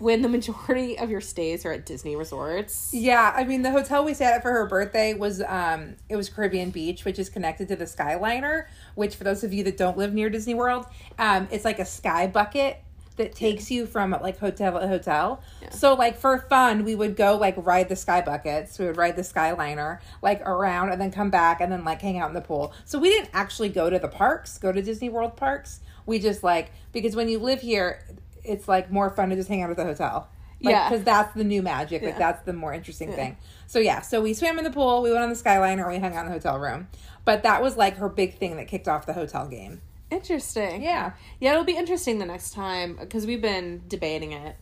When 0.00 0.22
the 0.22 0.28
majority 0.28 0.96
of 1.00 1.10
your 1.10 1.20
stays 1.20 1.66
are 1.66 1.72
at 1.72 1.84
Disney 1.84 2.14
resorts, 2.14 2.90
Yeah, 2.94 3.32
I 3.34 3.42
mean 3.42 3.62
the 3.62 3.72
hotel 3.72 4.04
we 4.04 4.14
stayed 4.14 4.26
at 4.26 4.42
for 4.42 4.52
her 4.52 4.64
birthday 4.66 5.12
was 5.12 5.42
um 5.42 5.96
it 6.08 6.14
was 6.14 6.28
Caribbean 6.28 6.70
Beach, 6.70 7.04
which 7.04 7.18
is 7.18 7.28
connected 7.28 7.66
to 7.66 7.74
the 7.74 7.84
Skyliner, 7.84 8.66
which 8.94 9.16
for 9.16 9.24
those 9.24 9.42
of 9.42 9.52
you 9.52 9.64
that 9.64 9.76
don't 9.76 9.98
live 9.98 10.14
near 10.14 10.30
Disney 10.30 10.54
World, 10.54 10.86
um 11.18 11.48
it's 11.50 11.64
like 11.64 11.80
a 11.80 11.84
sky 11.84 12.28
bucket 12.28 12.80
that 13.18 13.34
takes 13.34 13.70
you 13.70 13.86
from 13.86 14.10
like 14.10 14.38
hotel 14.38 14.80
to 14.80 14.88
hotel. 14.88 15.42
So 15.70 15.94
like 15.94 16.18
for 16.18 16.38
fun, 16.38 16.84
we 16.84 16.94
would 16.94 17.14
go 17.16 17.36
like 17.36 17.54
ride 17.58 17.88
the 17.88 17.96
sky 17.96 18.22
buckets. 18.22 18.78
We 18.78 18.86
would 18.86 18.96
ride 18.96 19.16
the 19.16 19.22
Skyliner 19.22 20.00
like 20.22 20.40
around 20.46 20.90
and 20.90 21.00
then 21.00 21.10
come 21.12 21.30
back 21.30 21.60
and 21.60 21.70
then 21.70 21.84
like 21.84 22.00
hang 22.00 22.18
out 22.18 22.28
in 22.28 22.34
the 22.34 22.40
pool. 22.40 22.72
So 22.84 22.98
we 22.98 23.10
didn't 23.10 23.30
actually 23.32 23.68
go 23.68 23.90
to 23.90 23.98
the 23.98 24.08
parks, 24.08 24.58
go 24.58 24.72
to 24.72 24.80
Disney 24.82 25.08
World 25.10 25.36
parks. 25.36 25.80
We 26.06 26.18
just 26.18 26.42
like 26.42 26.72
because 26.92 27.14
when 27.14 27.28
you 27.28 27.38
live 27.38 27.60
here, 27.60 28.02
it's 28.42 28.66
like 28.66 28.90
more 28.90 29.10
fun 29.10 29.28
to 29.30 29.36
just 29.36 29.48
hang 29.48 29.62
out 29.62 29.70
at 29.70 29.76
the 29.76 29.84
hotel. 29.84 30.28
Like, 30.60 30.72
Yeah. 30.72 30.88
because 30.88 31.04
that's 31.04 31.34
the 31.34 31.44
new 31.44 31.62
magic. 31.62 32.02
Like 32.02 32.12
Yeah. 32.14 32.18
that's 32.18 32.42
the 32.44 32.52
more 32.52 32.72
interesting 32.72 33.12
thing. 33.12 33.36
So 33.66 33.78
yeah, 33.78 34.00
so 34.00 34.20
we 34.22 34.32
swam 34.34 34.58
in 34.58 34.64
the 34.64 34.70
pool, 34.70 35.02
we 35.02 35.10
went 35.10 35.22
on 35.22 35.28
the 35.28 35.36
Skyliner, 35.36 35.86
we 35.88 35.98
hung 35.98 36.16
out 36.16 36.24
in 36.24 36.26
the 36.26 36.32
hotel 36.32 36.58
room. 36.58 36.88
But 37.24 37.42
that 37.42 37.62
was 37.62 37.76
like 37.76 37.98
her 37.98 38.08
big 38.08 38.38
thing 38.38 38.56
that 38.56 38.68
kicked 38.68 38.88
off 38.88 39.04
the 39.06 39.12
hotel 39.12 39.46
game. 39.46 39.82
Interesting. 40.10 40.82
Yeah. 40.82 41.12
Yeah, 41.40 41.52
it'll 41.52 41.64
be 41.64 41.76
interesting 41.76 42.18
the 42.18 42.26
next 42.26 42.52
time 42.52 42.96
because 42.98 43.26
we've 43.26 43.42
been 43.42 43.82
debating 43.88 44.32
it, 44.32 44.56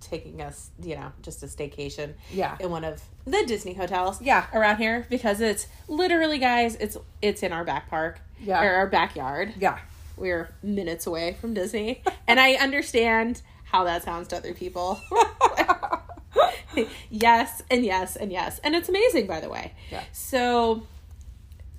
taking 0.00 0.42
us, 0.42 0.70
you 0.82 0.96
know, 0.96 1.12
just 1.22 1.42
a 1.42 1.46
staycation. 1.46 2.14
Yeah. 2.32 2.56
In 2.60 2.70
one 2.70 2.84
of 2.84 3.02
the 3.24 3.44
Disney 3.46 3.74
hotels. 3.74 4.20
Yeah. 4.20 4.46
Around 4.52 4.78
here 4.78 5.06
because 5.08 5.40
it's 5.40 5.66
literally, 5.88 6.38
guys, 6.38 6.76
it's 6.76 6.96
it's 7.22 7.42
in 7.42 7.52
our 7.52 7.64
back 7.64 7.88
park. 7.88 8.20
Yeah. 8.40 8.62
Or 8.62 8.74
our 8.74 8.86
backyard. 8.86 9.54
Yeah. 9.58 9.78
We're 10.16 10.52
minutes 10.62 11.06
away 11.06 11.36
from 11.40 11.54
Disney, 11.54 12.02
and 12.28 12.38
I 12.38 12.52
understand 12.54 13.40
how 13.64 13.84
that 13.84 14.02
sounds 14.02 14.28
to 14.28 14.36
other 14.36 14.52
people. 14.52 15.00
yes, 17.10 17.62
and 17.70 17.84
yes, 17.84 18.16
and 18.16 18.30
yes, 18.30 18.60
and 18.62 18.74
it's 18.74 18.88
amazing, 18.88 19.26
by 19.26 19.40
the 19.40 19.48
way. 19.48 19.72
Yeah. 19.90 20.02
So, 20.12 20.86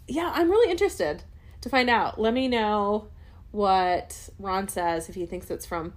yeah, 0.07 0.31
I'm 0.33 0.49
really 0.49 0.71
interested 0.71 1.23
to 1.61 1.69
find 1.69 1.89
out. 1.89 2.19
Let 2.19 2.33
me 2.33 2.47
know 2.47 3.07
what 3.51 4.29
Ron 4.39 4.67
says 4.67 5.09
if 5.09 5.15
he 5.15 5.25
thinks 5.25 5.49
it's 5.49 5.65
from 5.65 5.93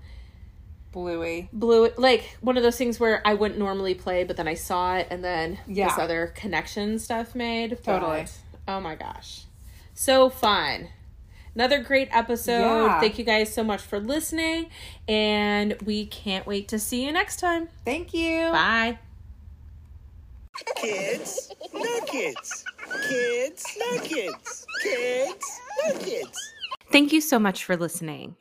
Bluey. 0.92 1.48
Blue, 1.52 1.90
like 1.96 2.36
one 2.40 2.56
of 2.56 2.62
those 2.62 2.76
things 2.76 3.00
where 3.00 3.20
I 3.26 3.34
wouldn't 3.34 3.58
normally 3.58 3.94
play, 3.94 4.24
but 4.24 4.36
then 4.36 4.46
I 4.48 4.54
saw 4.54 4.96
it, 4.96 5.08
and 5.10 5.24
then 5.24 5.58
Yeah. 5.66 5.88
this 5.88 5.98
other 5.98 6.32
connection 6.34 6.98
stuff 6.98 7.34
made. 7.34 7.78
Totally. 7.82 8.22
But, 8.22 8.32
oh 8.68 8.80
my 8.80 8.94
gosh, 8.94 9.42
so 9.94 10.28
fun! 10.28 10.88
Another 11.54 11.80
great 11.82 12.08
episode. 12.10 12.86
Yeah. 12.86 13.00
Thank 13.00 13.18
you 13.18 13.24
guys 13.24 13.52
so 13.54 13.62
much 13.62 13.80
for 13.80 14.00
listening, 14.00 14.70
and 15.08 15.76
we 15.84 16.06
can't 16.06 16.46
wait 16.46 16.66
to 16.68 16.78
see 16.80 17.04
you 17.04 17.12
next 17.12 17.38
time. 17.38 17.68
Thank 17.84 18.12
you. 18.14 18.50
Bye. 18.50 18.98
Kids, 20.76 21.52
no 21.72 22.00
kids. 22.02 22.64
Kids, 23.08 23.64
no 23.78 23.98
kids. 24.00 24.66
Kids, 24.82 25.60
no 25.84 25.98
kids. 25.98 26.38
Thank 26.90 27.12
you 27.12 27.20
so 27.20 27.38
much 27.38 27.64
for 27.64 27.76
listening. 27.76 28.36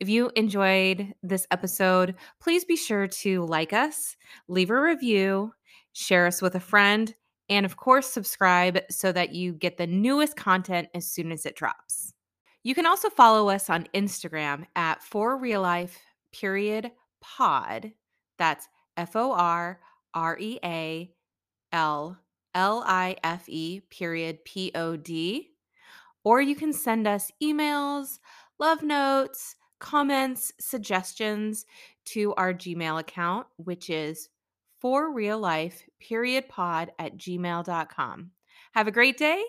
If 0.00 0.08
you 0.08 0.30
enjoyed 0.36 1.14
this 1.22 1.46
episode, 1.50 2.14
please 2.40 2.64
be 2.64 2.76
sure 2.76 3.06
to 3.06 3.44
like 3.46 3.72
us, 3.72 4.16
leave 4.48 4.70
a 4.70 4.80
review, 4.80 5.52
share 5.92 6.26
us 6.26 6.42
with 6.42 6.54
a 6.54 6.60
friend, 6.60 7.14
and 7.48 7.64
of 7.64 7.76
course, 7.76 8.06
subscribe 8.06 8.80
so 8.90 9.12
that 9.12 9.34
you 9.34 9.52
get 9.52 9.76
the 9.76 9.86
newest 9.86 10.36
content 10.36 10.88
as 10.94 11.06
soon 11.06 11.30
as 11.30 11.46
it 11.46 11.56
drops. 11.56 12.12
You 12.64 12.74
can 12.74 12.86
also 12.86 13.08
follow 13.08 13.48
us 13.48 13.70
on 13.70 13.88
Instagram 13.94 14.66
at 14.74 15.02
for 15.02 15.36
real 15.38 15.62
life 15.62 15.98
period 16.32 16.90
pod. 17.20 17.92
That's 18.38 18.68
F 18.96 19.14
O 19.14 19.32
R 19.32 19.78
R 20.14 20.38
E 20.38 20.58
A 20.64 21.12
L 21.72 22.18
L 22.56 22.82
I 22.84 23.16
F 23.22 23.48
E 23.48 23.82
period 23.90 24.44
P 24.44 24.72
O 24.74 24.96
D 24.96 25.50
or 26.24 26.40
you 26.40 26.56
can 26.56 26.72
send 26.72 27.06
us 27.06 27.30
emails, 27.40 28.18
love 28.58 28.82
notes, 28.82 29.54
comments, 29.78 30.52
suggestions 30.58 31.64
to 32.06 32.34
our 32.34 32.52
Gmail 32.52 32.98
account, 32.98 33.46
which 33.58 33.88
is 33.88 34.28
for 34.80 35.12
real 35.12 35.38
life 35.38 35.84
period 36.00 36.48
pod 36.48 36.90
at 36.98 37.16
gmail.com. 37.16 38.32
Have 38.72 38.88
a 38.88 38.92
great 38.92 39.16
day 39.16 39.44